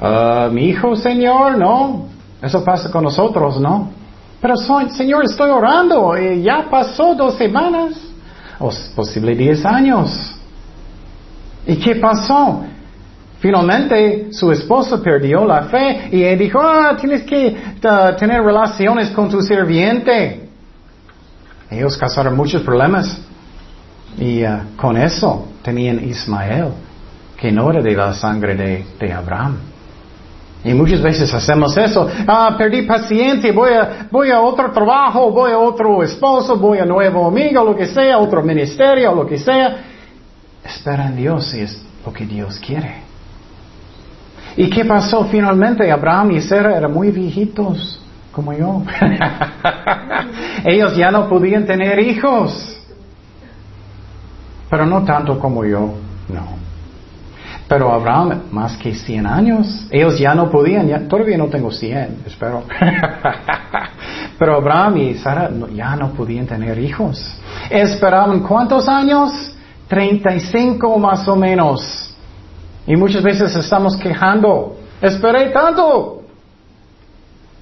uh, 0.00 0.50
mi 0.52 0.66
hijo, 0.66 0.94
Señor, 0.96 1.56
no. 1.56 2.08
Eso 2.42 2.62
pasa 2.62 2.90
con 2.90 3.04
nosotros, 3.04 3.58
¿no? 3.58 3.90
Pero 4.40 4.54
Señor, 4.90 5.24
estoy 5.24 5.50
orando 5.50 6.16
y 6.16 6.42
ya 6.42 6.68
pasó 6.70 7.14
dos 7.14 7.34
semanas 7.36 7.94
o 8.58 8.70
posible 8.94 9.34
diez 9.34 9.64
años. 9.64 10.34
¿Y 11.66 11.76
qué 11.76 11.96
pasó? 11.96 12.62
Finalmente 13.40 14.28
su 14.32 14.52
esposo 14.52 15.02
perdió 15.02 15.46
la 15.46 15.62
fe 15.62 16.08
y 16.12 16.22
él 16.22 16.38
dijo, 16.38 16.60
ah, 16.60 16.96
tienes 17.00 17.22
que 17.22 17.56
uh, 17.78 18.16
tener 18.16 18.42
relaciones 18.42 19.10
con 19.10 19.30
tu 19.30 19.40
sirviente. 19.40 20.50
Ellos 21.70 21.96
causaron 21.96 22.36
muchos 22.36 22.62
problemas. 22.62 23.22
Y 24.18 24.44
uh, 24.44 24.76
con 24.76 24.96
eso 24.96 25.46
tenían 25.68 26.02
Ismael, 26.02 26.72
que 27.36 27.52
no 27.52 27.70
era 27.70 27.82
de 27.82 27.94
la 27.94 28.14
sangre 28.14 28.54
de, 28.54 29.12
Abraham. 29.12 29.58
Y 30.64 30.72
muchas 30.72 31.02
veces 31.02 31.32
hacemos 31.32 31.76
eso. 31.76 32.08
Ah, 32.26 32.54
perdí 32.56 32.82
paciencia, 32.82 33.52
voy 33.52 33.72
a, 33.72 34.08
voy 34.10 34.30
a 34.30 34.40
otro 34.40 34.72
trabajo, 34.72 35.30
voy 35.30 35.52
a 35.52 35.58
otro 35.58 36.02
esposo, 36.02 36.56
voy 36.56 36.78
a 36.78 36.86
nuevo 36.86 37.26
amigo, 37.26 37.62
lo 37.62 37.76
que 37.76 37.86
sea, 37.86 38.18
otro 38.18 38.42
ministerio, 38.42 39.14
lo 39.14 39.26
que 39.26 39.38
sea. 39.38 39.76
Espera 40.64 41.08
en 41.08 41.16
Dios 41.16 41.46
si 41.50 41.60
es 41.60 41.84
lo 42.04 42.12
que 42.12 42.24
Dios 42.24 42.58
quiere. 42.58 43.02
¿Y 44.56 44.70
qué 44.70 44.84
pasó 44.86 45.24
finalmente? 45.26 45.90
Abraham 45.90 46.32
y 46.32 46.40
Sarah 46.40 46.76
eran 46.76 46.92
muy 46.92 47.10
viejitos, 47.10 48.00
como 48.32 48.54
yo. 48.54 48.82
Ellos 50.64 50.96
ya 50.96 51.10
no 51.10 51.28
podían 51.28 51.66
tener 51.66 51.98
hijos. 52.00 52.77
Pero 54.70 54.86
no 54.86 55.04
tanto 55.04 55.38
como 55.38 55.64
yo, 55.64 55.94
no. 56.28 56.58
Pero 57.68 57.92
Abraham, 57.92 58.44
más 58.50 58.78
que 58.78 58.94
100 58.94 59.26
años, 59.26 59.86
ellos 59.90 60.18
ya 60.18 60.34
no 60.34 60.50
podían, 60.50 61.06
todavía 61.06 61.36
no 61.36 61.48
tengo 61.48 61.70
100, 61.70 62.22
espero. 62.26 62.64
Pero 64.38 64.56
Abraham 64.56 64.96
y 64.96 65.14
Sara 65.14 65.50
ya 65.74 65.94
no 65.94 66.12
podían 66.12 66.46
tener 66.46 66.78
hijos. 66.78 67.38
Esperaban 67.68 68.40
cuántos 68.40 68.88
años? 68.88 69.54
35 69.88 70.98
más 70.98 71.28
o 71.28 71.36
menos. 71.36 72.14
Y 72.86 72.96
muchas 72.96 73.22
veces 73.22 73.54
estamos 73.54 73.96
quejando, 73.96 74.78
esperé 75.02 75.50
tanto. 75.50 76.22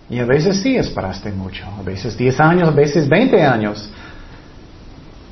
Y 0.09 0.21
a 0.21 0.25
veces 0.25 0.61
sí 0.63 0.77
esperaste 0.77 1.33
mucho, 1.33 1.65
a 1.67 1.83
veces 1.83 2.17
10 2.17 2.39
años, 2.39 2.69
a 2.69 2.73
veces 2.73 3.09
20 3.09 3.43
años, 3.43 3.91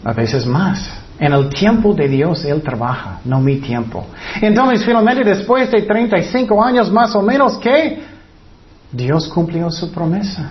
a 0.03 0.13
veces 0.13 0.45
más. 0.47 1.04
En 1.18 1.33
el 1.33 1.48
tiempo 1.48 1.94
de 1.94 2.09
Dios 2.09 2.44
Él 2.44 2.62
trabaja, 2.62 3.20
no 3.24 3.40
mi 3.40 3.57
tiempo. 3.57 4.07
Entonces, 4.40 4.85
finalmente, 4.85 5.22
después 5.24 5.70
de 5.70 5.83
35 5.83 6.62
años 6.62 6.90
más 6.90 7.14
o 7.14 7.22
menos, 7.22 7.57
¿qué? 7.59 8.03
Dios 8.90 9.29
cumplió 9.29 9.70
su 9.70 9.92
promesa. 9.92 10.50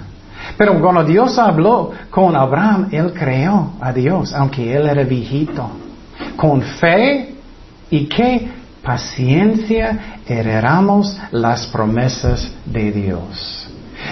Pero 0.57 0.79
cuando 0.79 1.03
Dios 1.03 1.37
habló 1.37 1.91
con 2.09 2.35
Abraham, 2.35 2.89
Él 2.91 3.13
creó 3.13 3.73
a 3.79 3.91
Dios, 3.91 4.33
aunque 4.33 4.73
Él 4.73 4.87
era 4.87 5.03
viejito. 5.03 5.69
Con 6.35 6.61
fe 6.61 7.35
y 7.89 8.05
qué 8.05 8.49
paciencia 8.83 10.19
heredamos 10.27 11.17
las 11.31 11.67
promesas 11.67 12.53
de 12.65 12.91
Dios. 12.91 13.62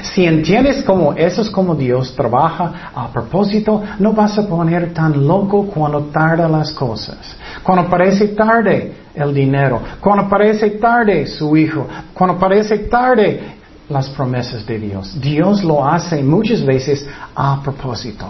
Si 0.04 0.26
entiendes 0.26 0.84
cómo 0.84 1.14
eso 1.14 1.42
es 1.42 1.50
como 1.50 1.76
Dios 1.76 2.16
trabaja 2.16 2.92
a 2.94 3.08
propósito, 3.08 3.82
no 4.00 4.14
vas 4.14 4.38
a 4.38 4.48
poner 4.48 4.94
tan 4.94 5.28
loco 5.28 5.66
cuando 5.68 6.02
tarda 6.06 6.48
las 6.48 6.72
cosas. 6.72 7.36
Cuando 7.64 7.90
parece 7.90 8.30
tarde 8.30 8.94
el 9.14 9.34
dinero, 9.34 9.82
cuando 10.00 10.28
parece 10.30 10.72
tarde 10.72 11.28
su 11.28 11.56
hijo, 11.56 11.88
cuando 12.14 12.38
parece 12.38 12.78
tarde 12.80 13.56
las 13.90 14.10
promesas 14.10 14.66
de 14.66 14.80
Dios. 14.80 15.20
Dios 15.20 15.64
lo 15.64 15.86
hace 15.86 16.24
muchas 16.24 16.66
veces 16.66 17.08
a 17.36 17.62
propósito. 17.62 18.26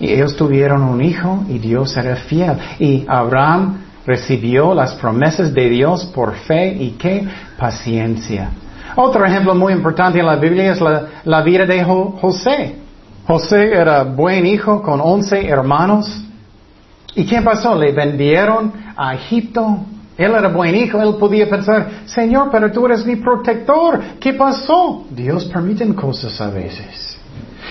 Y 0.00 0.12
ellos 0.12 0.34
tuvieron 0.34 0.82
un 0.82 1.02
hijo 1.02 1.44
y 1.48 1.58
Dios 1.58 1.94
era 1.96 2.16
fiel. 2.16 2.56
Y 2.78 3.04
Abraham 3.06 3.82
recibió 4.06 4.74
las 4.74 4.94
promesas 4.94 5.52
de 5.52 5.68
Dios 5.68 6.06
por 6.06 6.34
fe 6.34 6.74
y 6.74 6.92
qué 6.92 7.28
paciencia. 7.58 8.50
Otro 8.96 9.24
ejemplo 9.24 9.54
muy 9.54 9.72
importante 9.72 10.18
en 10.18 10.26
la 10.26 10.36
Biblia 10.36 10.72
es 10.72 10.80
la, 10.80 11.42
vida 11.42 11.66
de 11.66 11.84
José. 11.84 12.76
José 13.26 13.72
era 13.72 14.02
buen 14.02 14.46
hijo 14.46 14.82
con 14.82 15.00
once 15.00 15.46
hermanos. 15.46 16.24
¿Y 17.14 17.24
qué 17.24 17.42
pasó? 17.42 17.74
Le 17.76 17.92
vendieron 17.92 18.72
a 18.96 19.14
Egipto. 19.14 19.78
Él 20.16 20.34
era 20.34 20.48
buen 20.48 20.74
hijo, 20.74 21.00
él 21.00 21.14
podía 21.14 21.48
pensar, 21.48 22.02
Señor, 22.04 22.50
pero 22.52 22.70
tú 22.70 22.84
eres 22.86 23.06
mi 23.06 23.16
protector. 23.16 24.00
¿Qué 24.20 24.34
pasó? 24.34 25.06
Dios 25.10 25.46
permite 25.46 25.94
cosas 25.94 26.38
a 26.40 26.50
veces. 26.50 27.18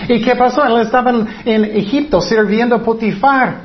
¿Y 0.08 0.20
qué 0.20 0.34
pasó? 0.34 0.64
Él 0.64 0.80
estaba 0.80 1.12
en, 1.44 1.64
Egipto 1.64 2.20
sirviendo 2.20 2.74
a 2.74 2.82
Potifar 2.82 3.60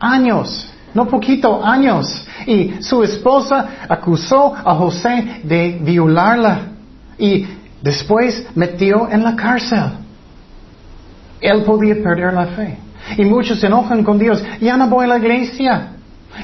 años, 0.00 0.68
no 0.92 1.06
poquito, 1.06 1.64
años. 1.64 2.26
Y 2.46 2.74
su 2.80 3.04
esposa 3.04 3.68
acusó 3.88 4.54
a 4.54 4.74
José 4.74 5.42
de 5.44 5.78
violarla 5.80 6.75
y 7.18 7.46
después 7.82 8.46
metió 8.54 9.08
en 9.10 9.22
la 9.22 9.36
cárcel. 9.36 9.92
Él 11.40 11.62
podía 11.64 11.94
perder 12.02 12.32
la 12.32 12.46
fe. 12.46 12.78
Y 13.16 13.24
muchos 13.24 13.60
se 13.60 13.66
enojan 13.66 14.02
con 14.02 14.18
Dios. 14.18 14.42
Ya 14.60 14.76
no 14.76 14.88
voy 14.88 15.04
a 15.04 15.08
la 15.08 15.18
iglesia. 15.18 15.92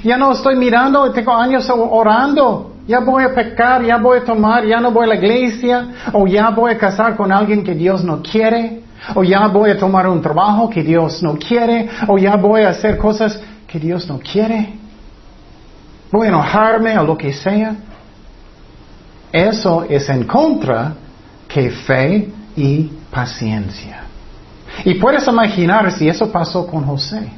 Ya 0.05 0.17
no 0.17 0.33
estoy 0.33 0.57
mirando, 0.57 1.11
tengo 1.13 1.35
años 1.35 1.69
orando. 1.71 2.77
Ya 2.87 3.01
voy 3.01 3.25
a 3.25 3.35
pecar, 3.35 3.85
ya 3.85 3.97
voy 3.97 4.19
a 4.19 4.25
tomar, 4.25 4.65
ya 4.65 4.81
no 4.81 4.91
voy 4.91 5.05
a 5.05 5.09
la 5.09 5.15
iglesia. 5.17 5.89
O 6.13 6.27
ya 6.27 6.51
voy 6.51 6.73
a 6.73 6.79
casar 6.79 7.17
con 7.17 7.33
alguien 7.33 7.65
que 7.65 7.75
Dios 7.75 8.05
no 8.05 8.23
quiere. 8.23 8.83
O 9.15 9.25
ya 9.25 9.47
voy 9.49 9.71
a 9.71 9.79
tomar 9.79 10.09
un 10.09 10.23
trabajo 10.23 10.71
que 10.71 10.83
Dios 10.83 11.23
no 11.23 11.37
quiere. 11.37 11.89
O 12.09 12.19
ya 12.19 12.37
voy 12.37 12.63
a 12.63 12.71
hacer 12.71 12.97
cosas 12.97 13.41
que 13.67 13.79
Dios 13.79 14.07
no 14.09 14.19
quiere. 14.19 14.75
Voy 16.11 16.27
a 16.27 16.29
enojarme 16.29 16.99
o 16.99 17.05
lo 17.05 17.17
que 17.17 17.33
sea. 17.33 17.75
Eso 19.33 19.85
es 19.89 20.09
en 20.09 20.25
contra 20.25 20.95
que 21.49 21.71
fe 21.71 22.31
y 22.55 22.91
paciencia. 23.11 24.03
Y 24.85 24.95
puedes 24.95 25.27
imaginar 25.27 25.91
si 25.93 26.09
eso 26.09 26.31
pasó 26.31 26.67
con 26.67 26.85
José. 26.85 27.29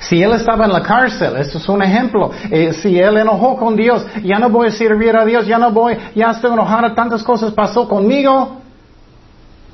Si 0.00 0.22
él 0.22 0.32
estaba 0.32 0.66
en 0.66 0.72
la 0.72 0.82
cárcel, 0.82 1.36
esto 1.36 1.58
es 1.58 1.68
un 1.68 1.82
ejemplo. 1.82 2.30
Eh, 2.50 2.72
si 2.74 2.98
él 2.98 3.16
enojó 3.16 3.56
con 3.56 3.74
Dios, 3.74 4.04
ya 4.22 4.38
no 4.38 4.50
voy 4.50 4.68
a 4.68 4.70
servir 4.70 5.16
a 5.16 5.24
Dios, 5.24 5.46
ya 5.46 5.58
no 5.58 5.72
voy, 5.72 5.96
ya 6.14 6.30
estoy 6.30 6.52
enojado, 6.52 6.92
tantas 6.92 7.22
cosas 7.22 7.52
pasó 7.52 7.88
conmigo. 7.88 8.58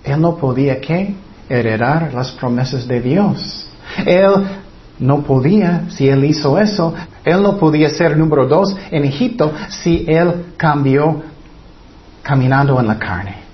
Él 0.02 0.20
no 0.20 0.36
podía 0.36 0.80
qué? 0.80 1.14
Heredar 1.48 2.12
las 2.14 2.30
promesas 2.32 2.86
de 2.86 3.00
Dios. 3.00 3.68
Él 4.06 4.32
no 4.98 5.22
podía, 5.22 5.84
si 5.90 6.08
él 6.08 6.24
hizo 6.24 6.58
eso, 6.58 6.94
él 7.24 7.42
no 7.42 7.58
podía 7.58 7.90
ser 7.90 8.16
número 8.16 8.46
dos 8.46 8.74
en 8.90 9.04
Egipto 9.04 9.52
si 9.68 10.04
él 10.08 10.46
cambió 10.56 11.22
caminando 12.24 12.80
en 12.80 12.86
la 12.88 12.98
carne. 12.98 13.44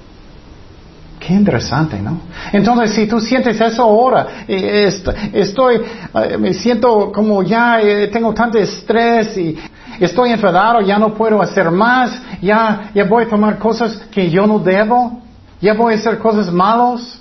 Qué 1.18 1.34
interesante, 1.34 2.00
¿no? 2.00 2.18
Entonces, 2.50 2.94
si 2.94 3.06
tú 3.06 3.20
sientes 3.20 3.60
eso 3.60 3.82
ahora, 3.82 4.26
estoy, 4.48 5.82
eh, 6.14 6.38
me 6.38 6.54
siento 6.54 7.12
como 7.12 7.42
ya 7.42 7.78
eh, 7.82 8.08
tengo 8.08 8.32
tanto 8.32 8.56
estrés 8.56 9.36
y 9.36 9.58
estoy 9.98 10.30
enfadado, 10.30 10.80
ya 10.80 10.98
no 10.98 11.12
puedo 11.12 11.42
hacer 11.42 11.70
más, 11.70 12.22
ya, 12.40 12.90
ya 12.94 13.04
voy 13.04 13.24
a 13.24 13.28
tomar 13.28 13.58
cosas 13.58 13.98
que 14.10 14.30
yo 14.30 14.46
no 14.46 14.58
debo, 14.58 15.20
ya 15.60 15.74
voy 15.74 15.92
a 15.92 15.96
hacer 15.98 16.18
cosas 16.18 16.50
malas, 16.50 17.20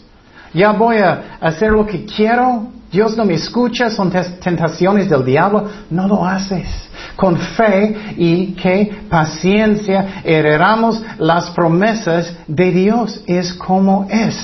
ya 0.53 0.71
voy 0.71 0.97
a 0.99 1.37
hacer 1.41 1.71
lo 1.71 1.85
que 1.85 2.05
quiero, 2.05 2.67
Dios 2.89 3.17
no 3.17 3.25
me 3.25 3.33
escucha, 3.33 3.89
son 3.89 4.11
tentaciones 4.41 5.09
del 5.09 5.25
diablo, 5.25 5.67
no 5.89 6.07
lo 6.07 6.25
haces. 6.25 6.88
Con 7.19 7.37
fe 7.37 8.15
y 8.17 8.53
que 8.53 9.01
paciencia 9.09 10.21
heredamos 10.23 11.01
las 11.17 11.49
promesas 11.51 12.33
de 12.47 12.71
Dios, 12.71 13.21
es 13.27 13.53
como 13.53 14.07
es. 14.09 14.37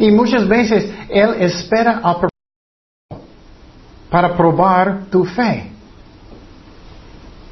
Y 0.00 0.10
muchas 0.10 0.48
veces 0.48 0.90
Él 1.08 1.36
espera 1.38 2.00
a 2.02 2.16
para 4.10 4.36
probar 4.36 5.04
tu 5.10 5.24
fe. 5.24 5.70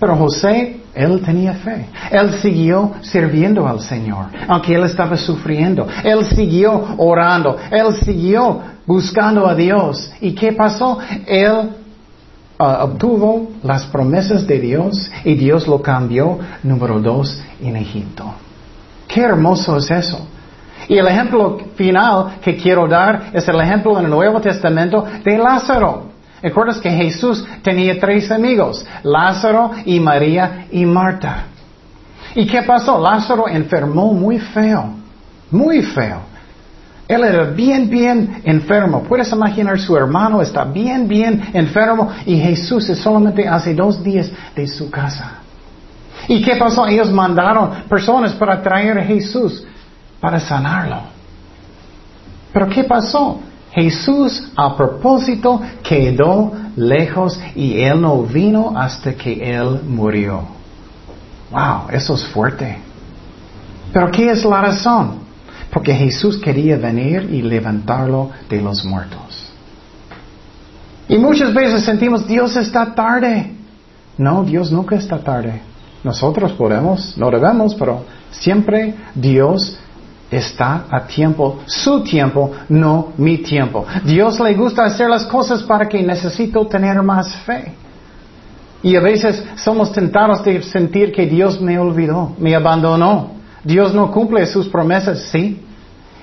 Pero 0.01 0.17
José, 0.17 0.81
él 0.95 1.23
tenía 1.25 1.55
fe. 1.55 1.87
Él 2.11 2.33
siguió 2.41 2.93
sirviendo 3.03 3.67
al 3.67 3.81
Señor, 3.81 4.27
aunque 4.49 4.75
él 4.75 4.85
estaba 4.85 5.17
sufriendo. 5.17 5.87
Él 6.03 6.25
siguió 6.25 6.95
orando. 6.99 7.57
Él 7.71 7.95
siguió 8.03 8.61
buscando 8.87 9.47
a 9.47 9.55
Dios. 9.55 10.11
¿Y 10.21 10.35
qué 10.35 10.53
pasó? 10.53 10.99
Él 11.27 11.71
ah, 12.59 12.85
obtuvo 12.85 13.49
las 13.63 13.85
promesas 13.87 14.47
de 14.47 14.59
Dios 14.61 15.11
y 15.25 15.35
Dios 15.35 15.67
lo 15.67 15.83
cambió, 15.83 16.39
número 16.63 17.01
dos, 17.01 17.43
en 17.61 17.77
Egipto. 17.77 18.33
Qué 19.09 19.23
hermoso 19.23 19.77
es 19.77 19.91
eso. 19.91 20.27
Y 20.89 20.99
el 20.99 21.07
ejemplo 21.07 21.59
final 21.75 22.39
que 22.43 22.57
quiero 22.57 22.87
dar 22.87 23.31
es 23.33 23.47
el 23.49 23.61
ejemplo 23.61 23.99
en 23.99 24.05
el 24.05 24.11
Nuevo 24.11 24.41
Testamento 24.41 25.05
de 25.25 25.39
Lázaro. 25.39 26.05
¿Recuerdas 26.43 26.79
que 26.79 26.91
Jesús 26.91 27.45
tenía 27.63 27.99
tres 27.99 28.31
amigos? 28.31 28.87
Lázaro 29.03 29.73
y 29.85 29.99
María 29.99 30.67
y 30.71 30.85
Marta. 30.85 31.47
¿Y 32.35 32.47
qué 32.47 32.63
pasó? 32.63 33.01
Lázaro 33.01 33.49
enfermó 33.49 34.13
muy 34.13 34.39
feo, 34.39 34.91
muy 35.51 35.83
feo. 35.83 36.36
Él 37.09 37.23
era 37.23 37.45
bien, 37.45 37.89
bien 37.89 38.43
enfermo. 38.45 39.03
Puedes 39.05 39.31
imaginar 39.31 39.79
su 39.79 39.97
hermano 39.97 40.43
está 40.43 40.65
bien, 40.65 41.07
bien 41.07 41.51
enfermo 41.53 42.11
y 42.25 42.37
Jesús 42.37 42.89
es 42.89 42.99
solamente 42.99 43.47
hace 43.47 43.75
dos 43.75 44.03
días 44.03 44.31
de 44.55 44.67
su 44.67 44.91
casa. 44.91 45.39
¿Y 46.29 46.43
qué 46.43 46.57
pasó? 46.57 46.87
Ellos 46.87 47.13
mandaron 47.13 47.71
personas 47.89 48.33
para 48.33 48.61
traer 48.61 48.99
a 48.99 49.05
Jesús 49.05 49.65
para 50.21 50.41
sanarlo. 50.41 51.03
Pero 52.53 52.69
¿qué 52.69 52.83
pasó? 52.85 53.41
Jesús 53.71 54.51
a 54.57 54.75
propósito 54.77 55.61
quedó 55.83 56.53
lejos 56.75 57.39
y 57.55 57.81
Él 57.81 58.01
no 58.01 58.23
vino 58.23 58.73
hasta 58.77 59.13
que 59.13 59.55
Él 59.55 59.83
murió. 59.87 60.43
Wow, 61.53 61.91
eso 61.93 62.15
es 62.15 62.27
fuerte. 62.27 62.79
Pero 63.93 64.11
¿qué 64.11 64.31
es 64.31 64.45
la 64.45 64.63
razón? 64.63 65.26
Porque 65.71 65.95
Jesús 65.95 66.39
quería 66.39 66.77
venir 66.77 67.29
y 67.31 67.43
levantarlo 67.43 68.31
de 68.49 68.61
los 68.61 68.85
muertos. 68.85 69.53
Y 71.09 71.19
muchas 71.19 71.53
veces 71.55 71.85
sentimos, 71.85 72.27
Dios 72.27 72.57
está 72.57 72.95
tarde. 72.95 73.53
No, 74.19 74.43
Dios 74.45 74.73
nunca 74.73 74.97
está 74.97 75.19
tarde. 75.19 75.61
Nosotros 76.03 76.53
podemos, 76.53 77.17
no 77.19 77.31
debemos, 77.31 77.75
pero 77.75 78.05
siempre 78.31 78.95
Dios 79.15 79.79
está 80.31 80.87
a 80.91 81.07
tiempo, 81.07 81.61
su 81.67 82.03
tiempo, 82.03 82.53
no 82.69 83.13
mi 83.17 83.39
tiempo. 83.39 83.85
Dios 84.05 84.41
le 84.41 84.55
gusta 84.55 84.85
hacer 84.85 85.09
las 85.09 85.25
cosas 85.27 85.63
para 85.63 85.89
que 85.89 86.03
necesito 86.03 86.67
tener 86.67 87.01
más 87.03 87.35
fe. 87.45 87.73
Y 88.83 88.95
a 88.97 89.01
veces 89.01 89.43
somos 89.57 89.93
tentados 89.93 90.45
de 90.45 90.63
sentir 90.63 91.13
que 91.13 91.27
Dios 91.27 91.61
me 91.61 91.79
olvidó, 91.79 92.35
me 92.39 92.55
abandonó. 92.55 93.36
Dios 93.67 93.93
no 93.93 94.13
cumple 94.13 94.47
sus 94.47 94.69
promesas, 94.69 95.29
sí. 95.33 95.61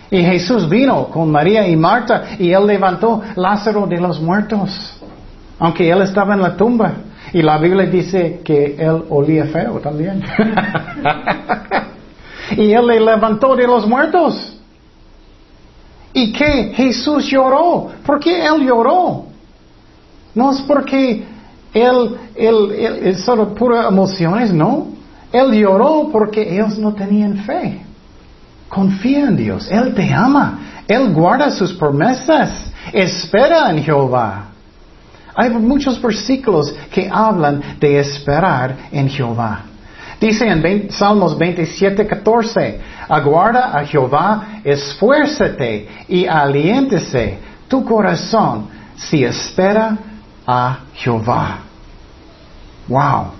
Y 0.09 0.23
Jesús 0.23 0.69
vino 0.69 1.09
con 1.09 1.29
María 1.29 1.67
y 1.67 1.75
Marta 1.75 2.23
y 2.39 2.51
él 2.51 2.65
levantó 2.65 3.21
Lázaro 3.35 3.85
de 3.85 3.99
los 3.99 4.21
muertos, 4.21 4.95
aunque 5.59 5.89
él 5.89 6.01
estaba 6.03 6.35
en 6.35 6.41
la 6.41 6.55
tumba. 6.55 6.93
Y 7.33 7.41
la 7.41 7.57
Biblia 7.57 7.85
dice 7.85 8.39
que 8.45 8.77
él 8.79 9.03
olía 9.09 9.45
feo 9.45 9.79
también. 9.79 10.23
y 12.57 12.71
él 12.71 12.87
le 12.87 13.01
levantó 13.01 13.57
de 13.57 13.67
los 13.67 13.85
muertos. 13.87 14.57
¿Y 16.13 16.31
qué? 16.31 16.71
Jesús 16.75 17.25
lloró. 17.25 17.89
¿Por 18.05 18.21
qué 18.21 18.45
él 18.45 18.65
lloró? 18.65 19.25
No 20.33 20.51
es 20.51 20.61
porque 20.61 21.25
él, 21.73 22.17
él, 22.35 22.71
él 22.71 22.99
es 23.03 23.19
solo 23.21 23.53
puras 23.53 23.87
emociones, 23.87 24.53
no. 24.53 24.93
Él 25.33 25.51
lloró 25.51 26.09
porque 26.11 26.41
ellos 26.53 26.77
no 26.77 26.93
tenían 26.93 27.37
fe. 27.39 27.81
Confía 28.69 29.25
en 29.25 29.35
Dios. 29.35 29.67
Él 29.69 29.93
te 29.95 30.13
ama. 30.13 30.59
Él 30.87 31.11
guarda 31.11 31.49
sus 31.49 31.73
promesas. 31.73 32.71
Espera 32.93 33.71
en 33.71 33.83
Jehová. 33.83 34.45
Hay 35.35 35.49
muchos 35.49 35.99
versículos 35.99 36.73
que 36.91 37.09
hablan 37.11 37.61
de 37.79 37.99
esperar 37.99 38.75
en 38.91 39.09
Jehová. 39.09 39.61
Dice 40.21 40.47
en 40.47 40.91
Salmos 40.91 41.37
27, 41.37 42.05
14, 42.05 42.79
aguarda 43.09 43.77
a 43.77 43.83
Jehová, 43.83 44.59
esfuérzate 44.63 45.87
y 46.07 46.25
aliéntese 46.25 47.39
tu 47.67 47.83
corazón 47.83 48.67
si 48.95 49.23
espera 49.23 49.97
a 50.45 50.79
Jehová. 50.93 51.59
Wow, 52.87 53.31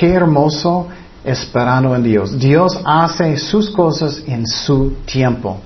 qué 0.00 0.14
hermoso 0.14 0.88
esperando 1.22 1.94
en 1.94 2.02
Dios. 2.02 2.38
Dios 2.38 2.80
hace 2.86 3.36
sus 3.36 3.68
cosas 3.68 4.22
en 4.26 4.46
su 4.46 4.94
tiempo. 5.04 5.58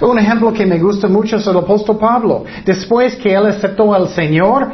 Un 0.00 0.18
ejemplo 0.18 0.54
que 0.54 0.64
me 0.64 0.78
gusta 0.78 1.06
mucho 1.06 1.36
es 1.36 1.46
el 1.46 1.58
apóstol 1.58 1.98
Pablo. 1.98 2.44
Después 2.64 3.14
que 3.16 3.34
él 3.34 3.44
aceptó 3.44 3.92
al 3.92 4.08
Señor, 4.08 4.72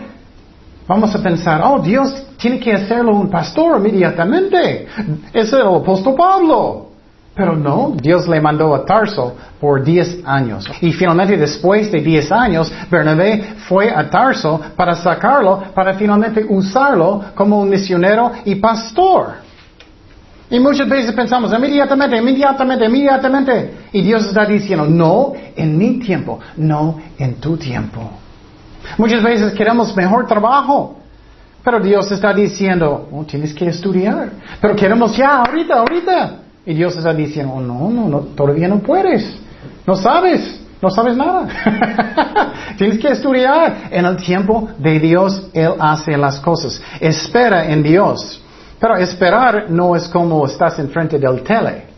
vamos 0.86 1.12
a 1.12 1.20
pensar, 1.20 1.60
oh, 1.64 1.80
Dios 1.80 2.24
tiene 2.36 2.60
que 2.60 2.72
hacerlo 2.72 3.16
un 3.16 3.28
pastor 3.28 3.78
inmediatamente. 3.78 4.86
Es 5.32 5.52
el 5.52 5.62
apóstol 5.62 6.14
Pablo. 6.14 6.91
Pero 7.34 7.56
no, 7.56 7.94
Dios 7.96 8.28
le 8.28 8.40
mandó 8.42 8.74
a 8.74 8.84
Tarso 8.84 9.34
por 9.58 9.82
10 9.82 10.20
años. 10.26 10.68
Y 10.82 10.92
finalmente 10.92 11.38
después 11.38 11.90
de 11.90 12.00
10 12.00 12.30
años, 12.30 12.70
Bernabé 12.90 13.54
fue 13.68 13.90
a 13.90 14.10
Tarso 14.10 14.60
para 14.76 14.94
sacarlo, 14.94 15.62
para 15.74 15.94
finalmente 15.94 16.44
usarlo 16.46 17.22
como 17.34 17.60
un 17.60 17.70
misionero 17.70 18.32
y 18.44 18.56
pastor. 18.56 19.36
Y 20.50 20.60
muchas 20.60 20.86
veces 20.86 21.12
pensamos, 21.12 21.50
inmediatamente, 21.50 22.18
inmediatamente, 22.18 22.84
inmediatamente. 22.84 23.74
Y 23.92 24.02
Dios 24.02 24.26
está 24.26 24.44
diciendo, 24.44 24.84
no 24.84 25.32
en 25.56 25.78
mi 25.78 25.98
tiempo, 25.98 26.38
no 26.58 27.00
en 27.18 27.36
tu 27.36 27.56
tiempo. 27.56 28.10
Muchas 28.98 29.22
veces 29.22 29.54
queremos 29.54 29.96
mejor 29.96 30.26
trabajo. 30.26 30.98
Pero 31.64 31.80
Dios 31.80 32.10
está 32.12 32.34
diciendo, 32.34 33.08
oh, 33.10 33.24
tienes 33.24 33.54
que 33.54 33.68
estudiar. 33.68 34.30
Pero 34.60 34.76
queremos 34.76 35.16
ya, 35.16 35.38
ahorita, 35.38 35.74
ahorita. 35.76 36.41
Y 36.64 36.74
Dios 36.74 36.96
está 36.96 37.12
diciendo, 37.12 37.54
oh, 37.54 37.60
no, 37.60 37.90
no, 37.90 38.08
no, 38.08 38.18
todavía 38.20 38.68
no 38.68 38.78
puedes. 38.78 39.36
No 39.86 39.96
sabes, 39.96 40.60
no 40.80 40.90
sabes 40.90 41.16
nada. 41.16 41.48
tienes 42.78 42.98
que 42.98 43.08
estudiar. 43.08 43.88
En 43.90 44.04
el 44.04 44.16
tiempo 44.16 44.68
de 44.78 45.00
Dios, 45.00 45.48
Él 45.52 45.72
hace 45.78 46.16
las 46.16 46.38
cosas. 46.40 46.80
Espera 47.00 47.68
en 47.70 47.82
Dios. 47.82 48.40
Pero 48.78 48.96
esperar 48.96 49.70
no 49.70 49.94
es 49.96 50.08
como 50.08 50.44
estás 50.46 50.78
enfrente 50.78 51.18
del 51.18 51.42
tele. 51.42 51.92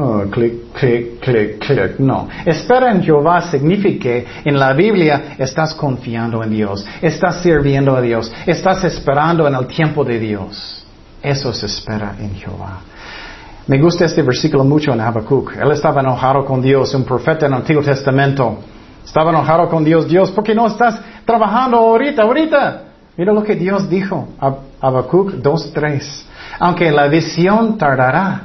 Oh, 0.00 0.22
clic, 0.30 0.72
clic, 0.72 1.18
clic, 1.18 1.58
clic. 1.58 1.98
No. 1.98 2.28
Espera 2.46 2.92
en 2.92 3.02
Jehová 3.02 3.40
significa 3.50 4.10
en 4.44 4.56
la 4.56 4.72
Biblia 4.72 5.34
estás 5.36 5.74
confiando 5.74 6.44
en 6.44 6.50
Dios, 6.50 6.86
estás 7.02 7.42
sirviendo 7.42 7.96
a 7.96 8.00
Dios, 8.00 8.32
estás 8.46 8.84
esperando 8.84 9.48
en 9.48 9.56
el 9.56 9.66
tiempo 9.66 10.04
de 10.04 10.20
Dios. 10.20 10.86
Eso 11.20 11.52
se 11.52 11.66
espera 11.66 12.14
en 12.20 12.32
Jehová. 12.36 12.80
Me 13.68 13.78
gusta 13.78 14.06
este 14.06 14.22
versículo 14.22 14.64
mucho 14.64 14.94
en 14.94 15.00
Habacuc. 15.02 15.54
Él 15.56 15.70
estaba 15.72 16.00
enojado 16.00 16.42
con 16.42 16.62
Dios, 16.62 16.94
un 16.94 17.04
profeta 17.04 17.44
en 17.44 17.52
el 17.52 17.58
Antiguo 17.58 17.82
Testamento. 17.82 18.60
Estaba 19.04 19.28
enojado 19.28 19.68
con 19.68 19.84
Dios. 19.84 20.08
Dios, 20.08 20.30
¿por 20.30 20.42
qué 20.42 20.54
no 20.54 20.66
estás 20.66 20.98
trabajando 21.26 21.76
ahorita, 21.76 22.22
ahorita? 22.22 22.82
Mira 23.14 23.30
lo 23.34 23.42
que 23.42 23.56
Dios 23.56 23.86
dijo. 23.90 24.28
Habacuc 24.80 25.32
2.3. 25.32 26.02
Aunque 26.60 26.90
la 26.90 27.08
visión 27.08 27.76
tardará. 27.76 28.44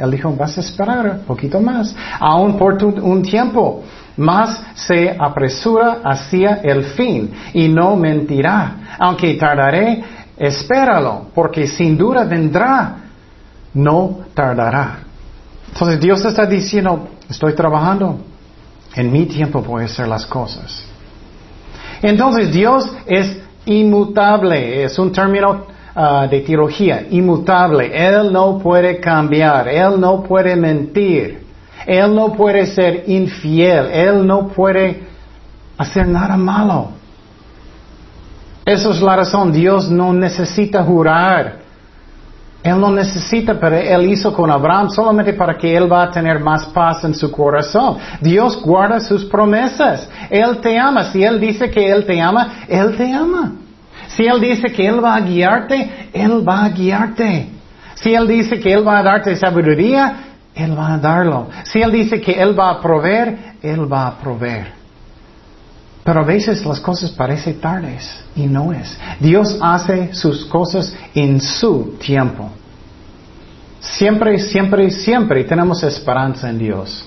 Él 0.00 0.10
dijo, 0.10 0.34
vas 0.34 0.58
a 0.58 0.62
esperar 0.62 1.10
un 1.20 1.26
poquito 1.26 1.60
más. 1.60 1.94
Aún 2.18 2.58
por 2.58 2.82
un 2.82 3.22
tiempo. 3.22 3.84
Más 4.16 4.64
se 4.74 5.16
apresura 5.16 5.98
hacia 6.02 6.56
el 6.64 6.82
fin 6.86 7.30
y 7.54 7.68
no 7.68 7.94
mentirá. 7.94 8.96
Aunque 8.98 9.34
tardaré, 9.34 10.02
espéralo, 10.36 11.26
porque 11.32 11.68
sin 11.68 11.96
duda 11.96 12.24
vendrá. 12.24 13.05
No 13.76 14.20
tardará. 14.32 15.00
Entonces 15.68 16.00
Dios 16.00 16.24
está 16.24 16.46
diciendo, 16.46 17.08
estoy 17.28 17.54
trabajando. 17.54 18.18
En 18.94 19.12
mi 19.12 19.26
tiempo 19.26 19.60
voy 19.60 19.82
a 19.82 19.84
hacer 19.84 20.08
las 20.08 20.24
cosas. 20.24 20.82
Entonces 22.00 22.50
Dios 22.50 22.90
es 23.04 23.38
inmutable, 23.66 24.84
es 24.84 24.98
un 24.98 25.12
término 25.12 25.66
uh, 25.94 26.26
de 26.26 26.40
teología, 26.40 27.06
inmutable. 27.10 27.90
Él 27.92 28.32
no 28.32 28.58
puede 28.58 28.98
cambiar, 28.98 29.68
Él 29.68 30.00
no 30.00 30.22
puede 30.22 30.56
mentir, 30.56 31.44
Él 31.86 32.14
no 32.14 32.32
puede 32.32 32.64
ser 32.64 33.04
infiel, 33.08 33.90
Él 33.92 34.26
no 34.26 34.48
puede 34.48 35.02
hacer 35.76 36.08
nada 36.08 36.38
malo. 36.38 36.92
Esa 38.64 38.88
es 38.88 39.02
la 39.02 39.16
razón, 39.16 39.52
Dios 39.52 39.90
no 39.90 40.14
necesita 40.14 40.82
jurar. 40.82 41.65
Él 42.66 42.80
no 42.80 42.90
necesita, 42.90 43.54
pero 43.60 43.76
Él 43.76 44.10
hizo 44.10 44.32
con 44.32 44.50
Abraham 44.50 44.90
solamente 44.90 45.32
para 45.34 45.56
que 45.56 45.76
Él 45.76 45.90
va 45.90 46.02
a 46.02 46.10
tener 46.10 46.40
más 46.40 46.66
paz 46.66 47.04
en 47.04 47.14
su 47.14 47.30
corazón. 47.30 47.96
Dios 48.20 48.60
guarda 48.60 48.98
sus 48.98 49.24
promesas. 49.26 50.10
Él 50.28 50.58
te 50.58 50.76
ama. 50.76 51.04
Si 51.12 51.22
Él 51.22 51.38
dice 51.38 51.70
que 51.70 51.88
Él 51.88 52.04
te 52.04 52.20
ama, 52.20 52.64
Él 52.66 52.96
te 52.96 53.12
ama. 53.12 53.52
Si 54.08 54.24
Él 54.26 54.40
dice 54.40 54.72
que 54.72 54.84
Él 54.84 55.02
va 55.02 55.14
a 55.14 55.20
guiarte, 55.20 56.10
Él 56.12 56.42
va 56.46 56.64
a 56.64 56.68
guiarte. 56.70 57.50
Si 57.94 58.12
Él 58.12 58.26
dice 58.26 58.58
que 58.58 58.72
Él 58.72 58.84
va 58.84 58.98
a 58.98 59.02
darte 59.04 59.36
sabiduría, 59.36 60.16
Él 60.52 60.76
va 60.76 60.94
a 60.94 60.98
darlo. 60.98 61.48
Si 61.62 61.80
Él 61.80 61.92
dice 61.92 62.20
que 62.20 62.32
Él 62.32 62.58
va 62.58 62.70
a 62.70 62.80
proveer, 62.80 63.54
Él 63.62 63.90
va 63.90 64.08
a 64.08 64.18
proveer. 64.18 64.85
Pero 66.06 66.20
a 66.20 66.24
veces 66.24 66.64
las 66.64 66.78
cosas 66.78 67.10
parecen 67.10 67.60
tardes 67.60 68.08
y 68.36 68.46
no 68.46 68.72
es. 68.72 68.96
Dios 69.18 69.58
hace 69.60 70.14
sus 70.14 70.44
cosas 70.44 70.94
en 71.12 71.40
su 71.40 71.96
tiempo. 71.98 72.48
Siempre, 73.80 74.38
siempre, 74.38 74.88
siempre 74.92 75.42
tenemos 75.42 75.82
esperanza 75.82 76.48
en 76.48 76.58
Dios. 76.58 77.04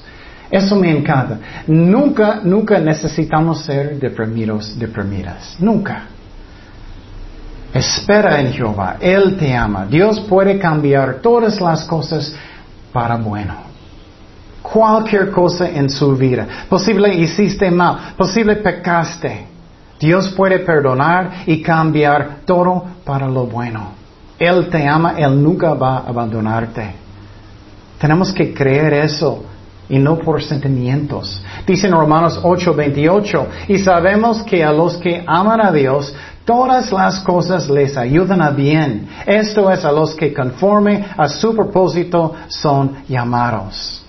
Eso 0.51 0.75
me 0.75 0.91
encanta. 0.91 1.37
Nunca, 1.65 2.41
nunca 2.43 2.77
necesitamos 2.77 3.61
ser 3.61 3.97
deprimidos, 3.97 4.77
deprimidas. 4.77 5.55
Nunca. 5.59 6.07
Espera 7.73 8.41
en 8.41 8.51
Jehová. 8.51 8.97
Él 8.99 9.37
te 9.37 9.55
ama. 9.55 9.85
Dios 9.85 10.19
puede 10.19 10.59
cambiar 10.59 11.21
todas 11.21 11.61
las 11.61 11.85
cosas 11.85 12.35
para 12.91 13.15
bueno 13.15 13.68
cualquier 14.61 15.31
cosa 15.31 15.69
en 15.69 15.89
su 15.89 16.15
vida. 16.15 16.65
Posible 16.69 17.13
hiciste 17.13 17.69
mal, 17.71 18.13
posible 18.17 18.57
pecaste. 18.57 19.47
Dios 19.99 20.29
puede 20.29 20.59
perdonar 20.59 21.43
y 21.45 21.61
cambiar 21.61 22.39
todo 22.45 22.85
para 23.03 23.27
lo 23.27 23.45
bueno. 23.45 23.91
Él 24.37 24.69
te 24.69 24.87
ama, 24.87 25.15
Él 25.17 25.43
nunca 25.43 25.73
va 25.73 25.97
a 25.97 26.07
abandonarte. 26.07 26.93
Tenemos 27.99 28.31
que 28.31 28.53
creer 28.53 28.93
eso 28.93 29.43
y 29.89 29.99
no 29.99 30.17
por 30.17 30.41
sentimientos. 30.41 31.43
Dice 31.67 31.87
en 31.87 31.93
Romanos 31.93 32.39
8:28, 32.41 33.47
y 33.67 33.79
sabemos 33.79 34.43
que 34.43 34.63
a 34.63 34.71
los 34.71 34.95
que 34.97 35.23
aman 35.27 35.59
a 35.59 35.71
Dios, 35.71 36.15
todas 36.45 36.91
las 36.93 37.19
cosas 37.19 37.69
les 37.69 37.97
ayudan 37.97 38.41
a 38.41 38.51
bien. 38.51 39.09
Esto 39.25 39.69
es 39.69 39.83
a 39.83 39.91
los 39.91 40.15
que 40.15 40.33
conforme 40.33 41.05
a 41.17 41.27
su 41.27 41.53
propósito 41.53 42.33
son 42.47 43.03
llamados. 43.09 44.05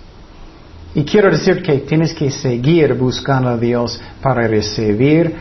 Y 0.95 1.05
quiero 1.05 1.31
decir 1.31 1.63
que 1.63 1.79
tienes 1.79 2.13
que 2.15 2.31
seguir 2.31 2.95
buscando 2.95 3.51
a 3.51 3.57
Dios 3.57 4.01
para 4.21 4.47
recibir 4.49 5.35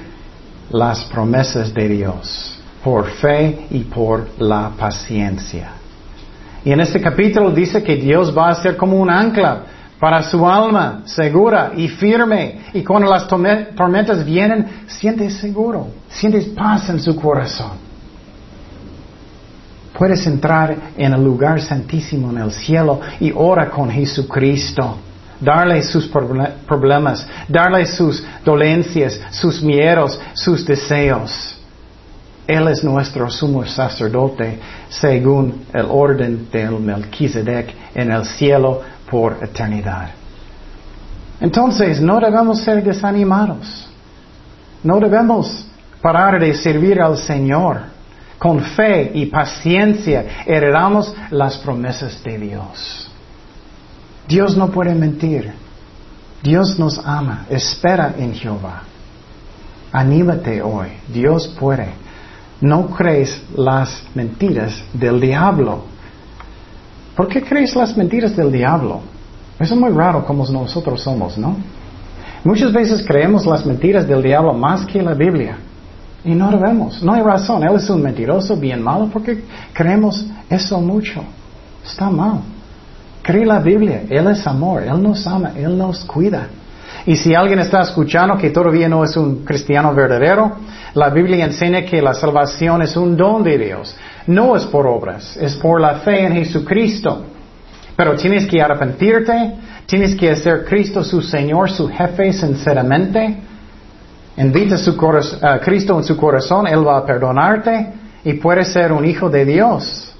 las 0.69 1.03
promesas 1.05 1.73
de 1.73 1.87
Dios, 1.87 2.59
por 2.83 3.07
fe 3.07 3.67
y 3.71 3.79
por 3.79 4.27
la 4.37 4.71
paciencia. 4.77 5.71
Y 6.63 6.71
en 6.71 6.81
este 6.81 7.01
capítulo 7.01 7.51
dice 7.51 7.81
que 7.81 7.95
Dios 7.95 8.35
va 8.37 8.49
a 8.49 8.55
ser 8.55 8.77
como 8.77 8.99
un 8.99 9.09
ancla 9.09 9.63
para 9.99 10.21
su 10.23 10.47
alma, 10.47 11.01
segura 11.05 11.71
y 11.75 11.87
firme. 11.87 12.59
Y 12.73 12.83
cuando 12.83 13.09
las 13.09 13.27
tormentas 13.27 14.23
vienen, 14.23 14.83
sientes 14.87 15.35
seguro, 15.35 15.87
sientes 16.09 16.45
paz 16.45 16.89
en 16.89 16.99
su 16.99 17.15
corazón. 17.15 17.89
Puedes 19.97 20.25
entrar 20.27 20.75
en 20.95 21.11
el 21.11 21.23
lugar 21.23 21.59
santísimo 21.59 22.29
en 22.29 22.37
el 22.37 22.51
cielo 22.51 23.01
y 23.19 23.33
ora 23.35 23.69
con 23.69 23.89
Jesucristo. 23.89 24.97
Darle 25.39 25.81
sus 25.83 26.07
problemas, 26.07 27.25
darle 27.47 27.85
sus 27.85 28.23
dolencias, 28.43 29.19
sus 29.31 29.61
miedos, 29.61 30.19
sus 30.33 30.65
deseos. 30.65 31.57
Él 32.45 32.67
es 32.67 32.83
nuestro 32.83 33.29
sumo 33.29 33.63
sacerdote 33.65 34.59
según 34.89 35.65
el 35.71 35.85
orden 35.87 36.49
del 36.51 36.79
Melquisedec 36.79 37.73
en 37.93 38.11
el 38.11 38.25
cielo 38.25 38.81
por 39.09 39.37
eternidad. 39.41 40.09
Entonces, 41.39 42.01
no 42.01 42.19
debemos 42.19 42.61
ser 42.61 42.83
desanimados. 42.83 43.87
No 44.83 44.99
debemos 44.99 45.67
parar 46.01 46.39
de 46.39 46.53
servir 46.53 47.01
al 47.01 47.17
Señor. 47.17 47.81
Con 48.37 48.61
fe 48.61 49.11
y 49.13 49.25
paciencia 49.25 50.43
heredamos 50.45 51.13
las 51.29 51.57
promesas 51.57 52.23
de 52.23 52.37
Dios. 52.37 53.08
Dios 54.29 54.55
no 54.55 54.69
puede 54.69 54.93
mentir. 54.93 55.51
Dios 56.43 56.77
nos 56.77 56.99
ama. 57.03 57.47
Espera 57.49 58.13
en 58.15 58.33
Jehová. 58.35 58.83
Anímate 59.91 60.61
hoy. 60.61 60.89
Dios 61.11 61.47
puede. 61.59 61.89
No 62.61 62.87
crees 62.89 63.41
las 63.55 64.03
mentiras 64.13 64.83
del 64.93 65.19
diablo. 65.19 65.83
¿Por 67.15 67.27
qué 67.27 67.41
crees 67.41 67.75
las 67.75 67.97
mentiras 67.97 68.35
del 68.35 68.51
diablo? 68.51 69.01
Eso 69.59 69.73
es 69.73 69.79
muy 69.79 69.89
raro 69.89 70.23
como 70.23 70.45
nosotros 70.45 71.01
somos, 71.01 71.35
¿no? 71.35 71.57
Muchas 72.43 72.71
veces 72.71 73.03
creemos 73.05 73.47
las 73.47 73.65
mentiras 73.65 74.07
del 74.07 74.21
diablo 74.21 74.53
más 74.53 74.85
que 74.85 75.01
la 75.01 75.15
Biblia. 75.15 75.57
Y 76.23 76.35
no 76.35 76.51
lo 76.51 76.59
vemos. 76.59 77.01
No 77.01 77.13
hay 77.13 77.23
razón. 77.23 77.63
Él 77.63 77.75
es 77.75 77.89
un 77.89 78.03
mentiroso, 78.03 78.55
bien 78.55 78.83
malo, 78.83 79.09
porque 79.11 79.43
creemos 79.73 80.23
eso 80.49 80.79
mucho. 80.79 81.23
Está 81.83 82.11
mal. 82.11 82.41
Cree 83.29 83.45
la 83.45 83.59
Biblia. 83.59 84.05
Él 84.09 84.25
es 84.25 84.47
amor. 84.47 84.81
Él 84.81 85.03
nos 85.03 85.27
ama. 85.27 85.51
Él 85.55 85.77
nos 85.77 86.03
cuida. 86.03 86.47
Y 87.05 87.15
si 87.15 87.35
alguien 87.35 87.59
está 87.59 87.81
escuchando 87.81 88.35
que 88.39 88.49
todavía 88.49 88.89
no 88.89 89.03
es 89.03 89.15
un 89.17 89.45
cristiano 89.45 89.93
verdadero, 89.93 90.53
la 90.95 91.11
Biblia 91.11 91.45
enseña 91.45 91.85
que 91.85 92.01
la 92.01 92.15
salvación 92.15 92.81
es 92.81 92.97
un 92.97 93.15
don 93.15 93.43
de 93.43 93.59
Dios. 93.59 93.95
No 94.25 94.55
es 94.55 94.65
por 94.65 94.87
obras, 94.87 95.37
es 95.37 95.55
por 95.57 95.79
la 95.79 95.99
fe 95.99 96.25
en 96.25 96.33
Jesucristo. 96.37 97.23
Pero 97.95 98.15
tienes 98.15 98.47
que 98.47 98.63
arrepentirte, 98.63 99.57
tienes 99.85 100.15
que 100.15 100.31
hacer 100.31 100.65
Cristo 100.65 101.03
su 101.03 101.21
Señor, 101.21 101.69
su 101.69 101.87
jefe 101.87 102.33
sinceramente. 102.33 103.37
Invita 104.37 104.75
a 105.43 105.59
Cristo 105.59 105.99
en 105.99 106.03
su 106.03 106.17
corazón, 106.17 106.65
Él 106.65 106.83
va 106.83 106.97
a 106.97 107.05
perdonarte 107.05 107.93
y 108.23 108.33
puedes 108.33 108.73
ser 108.73 108.91
un 108.91 109.05
hijo 109.05 109.29
de 109.29 109.45
Dios. 109.45 110.15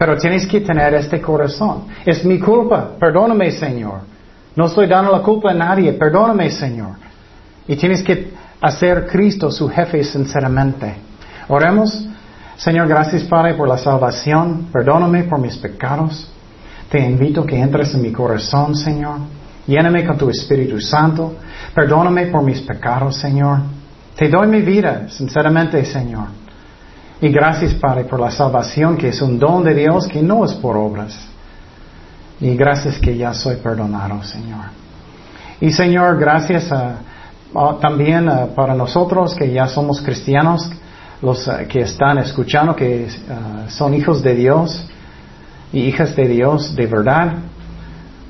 Pero 0.00 0.16
tienes 0.16 0.46
que 0.46 0.62
tener 0.62 0.94
este 0.94 1.20
corazón. 1.20 1.84
Es 2.06 2.24
mi 2.24 2.38
culpa, 2.38 2.92
perdóname 2.98 3.50
Señor. 3.50 4.00
No 4.56 4.64
estoy 4.64 4.86
dando 4.86 5.12
la 5.12 5.20
culpa 5.20 5.50
a 5.50 5.54
nadie, 5.54 5.92
perdóname 5.92 6.50
Señor. 6.50 6.92
Y 7.68 7.76
tienes 7.76 8.02
que 8.02 8.32
hacer 8.62 9.06
Cristo 9.08 9.50
su 9.50 9.68
jefe 9.68 10.02
sinceramente. 10.02 10.94
Oremos. 11.48 12.08
Señor, 12.56 12.88
gracias 12.88 13.24
Padre 13.24 13.52
por 13.52 13.68
la 13.68 13.76
salvación. 13.76 14.68
Perdóname 14.72 15.24
por 15.24 15.38
mis 15.38 15.58
pecados. 15.58 16.32
Te 16.88 16.98
invito 16.98 17.44
que 17.44 17.60
entres 17.60 17.92
en 17.92 18.00
mi 18.00 18.10
corazón, 18.10 18.74
Señor. 18.74 19.18
Lléname 19.66 20.06
con 20.06 20.16
tu 20.16 20.30
Espíritu 20.30 20.80
Santo. 20.80 21.34
Perdóname 21.74 22.28
por 22.28 22.42
mis 22.42 22.62
pecados, 22.62 23.16
Señor. 23.16 23.58
Te 24.16 24.30
doy 24.30 24.46
mi 24.46 24.62
vida, 24.62 25.10
sinceramente, 25.10 25.84
Señor. 25.84 26.28
Y 27.22 27.28
gracias, 27.28 27.74
Padre, 27.74 28.04
por 28.04 28.18
la 28.18 28.30
salvación, 28.30 28.96
que 28.96 29.08
es 29.08 29.20
un 29.20 29.38
don 29.38 29.62
de 29.62 29.74
Dios, 29.74 30.08
que 30.08 30.22
no 30.22 30.44
es 30.44 30.54
por 30.54 30.76
obras. 30.76 31.14
Y 32.40 32.54
gracias 32.56 32.98
que 32.98 33.14
ya 33.16 33.34
soy 33.34 33.56
perdonado, 33.56 34.22
Señor. 34.22 34.64
Y 35.60 35.70
Señor, 35.70 36.18
gracias 36.18 36.72
también 37.80 38.30
para 38.56 38.74
nosotros 38.74 39.34
que 39.34 39.52
ya 39.52 39.66
somos 39.66 40.00
cristianos, 40.00 40.70
los 41.20 41.46
que 41.68 41.80
están 41.80 42.16
escuchando, 42.16 42.74
que 42.74 43.08
son 43.68 43.92
hijos 43.92 44.22
de 44.22 44.34
Dios 44.34 44.86
y 45.70 45.80
hijas 45.80 46.16
de 46.16 46.26
Dios 46.26 46.74
de 46.74 46.86
verdad, 46.86 47.34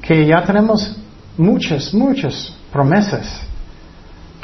que 0.02 0.26
ya 0.26 0.42
tenemos 0.42 0.96
muchas, 1.38 1.94
muchas 1.94 2.52
promesas 2.72 3.46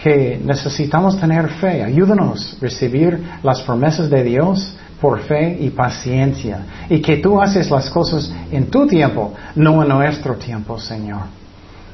que 0.07 0.41
necesitamos 0.41 1.19
tener 1.19 1.49
fe. 1.55 1.83
Ayúdanos 1.83 2.55
a 2.55 2.61
recibir 2.61 3.21
las 3.43 3.63
promesas 3.63 4.09
de 4.09 4.23
Dios 4.23 4.77
por 5.01 5.19
fe 5.19 5.59
y 5.59 5.71
paciencia. 5.71 6.61
Y 6.89 7.01
que 7.01 7.17
tú 7.17 7.41
haces 7.41 7.69
las 7.73 7.91
cosas 7.91 8.33
en 8.53 8.71
tu 8.71 8.87
tiempo, 8.87 9.35
no 9.57 9.83
en 9.83 9.89
nuestro 9.89 10.37
tiempo, 10.37 10.79
Señor. 10.79 11.23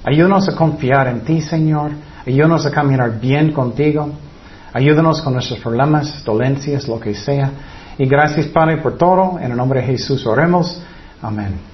Ayúdanos 0.05 0.47
a 0.47 0.55
confiar 0.55 1.07
en 1.09 1.21
ti, 1.23 1.41
Señor. 1.41 1.93
Ayúdanos 2.27 2.67
a 2.67 2.71
caminar 2.71 3.19
bien 3.19 3.51
contigo. 3.51 4.11
Ayúdanos 4.75 5.23
con 5.23 5.33
nuestros 5.33 5.61
problemas, 5.61 6.23
dolencias, 6.23 6.87
lo 6.89 7.01
que 7.01 7.15
sea. 7.15 7.51
Y 7.97 8.05
gracias, 8.05 8.49
Padre, 8.49 8.77
por 8.83 8.99
todo. 8.99 9.39
En 9.39 9.53
el 9.53 9.57
nombre 9.57 9.81
de 9.81 9.87
Jesús 9.87 10.27
oremos. 10.27 10.83
Amén. 11.23 11.72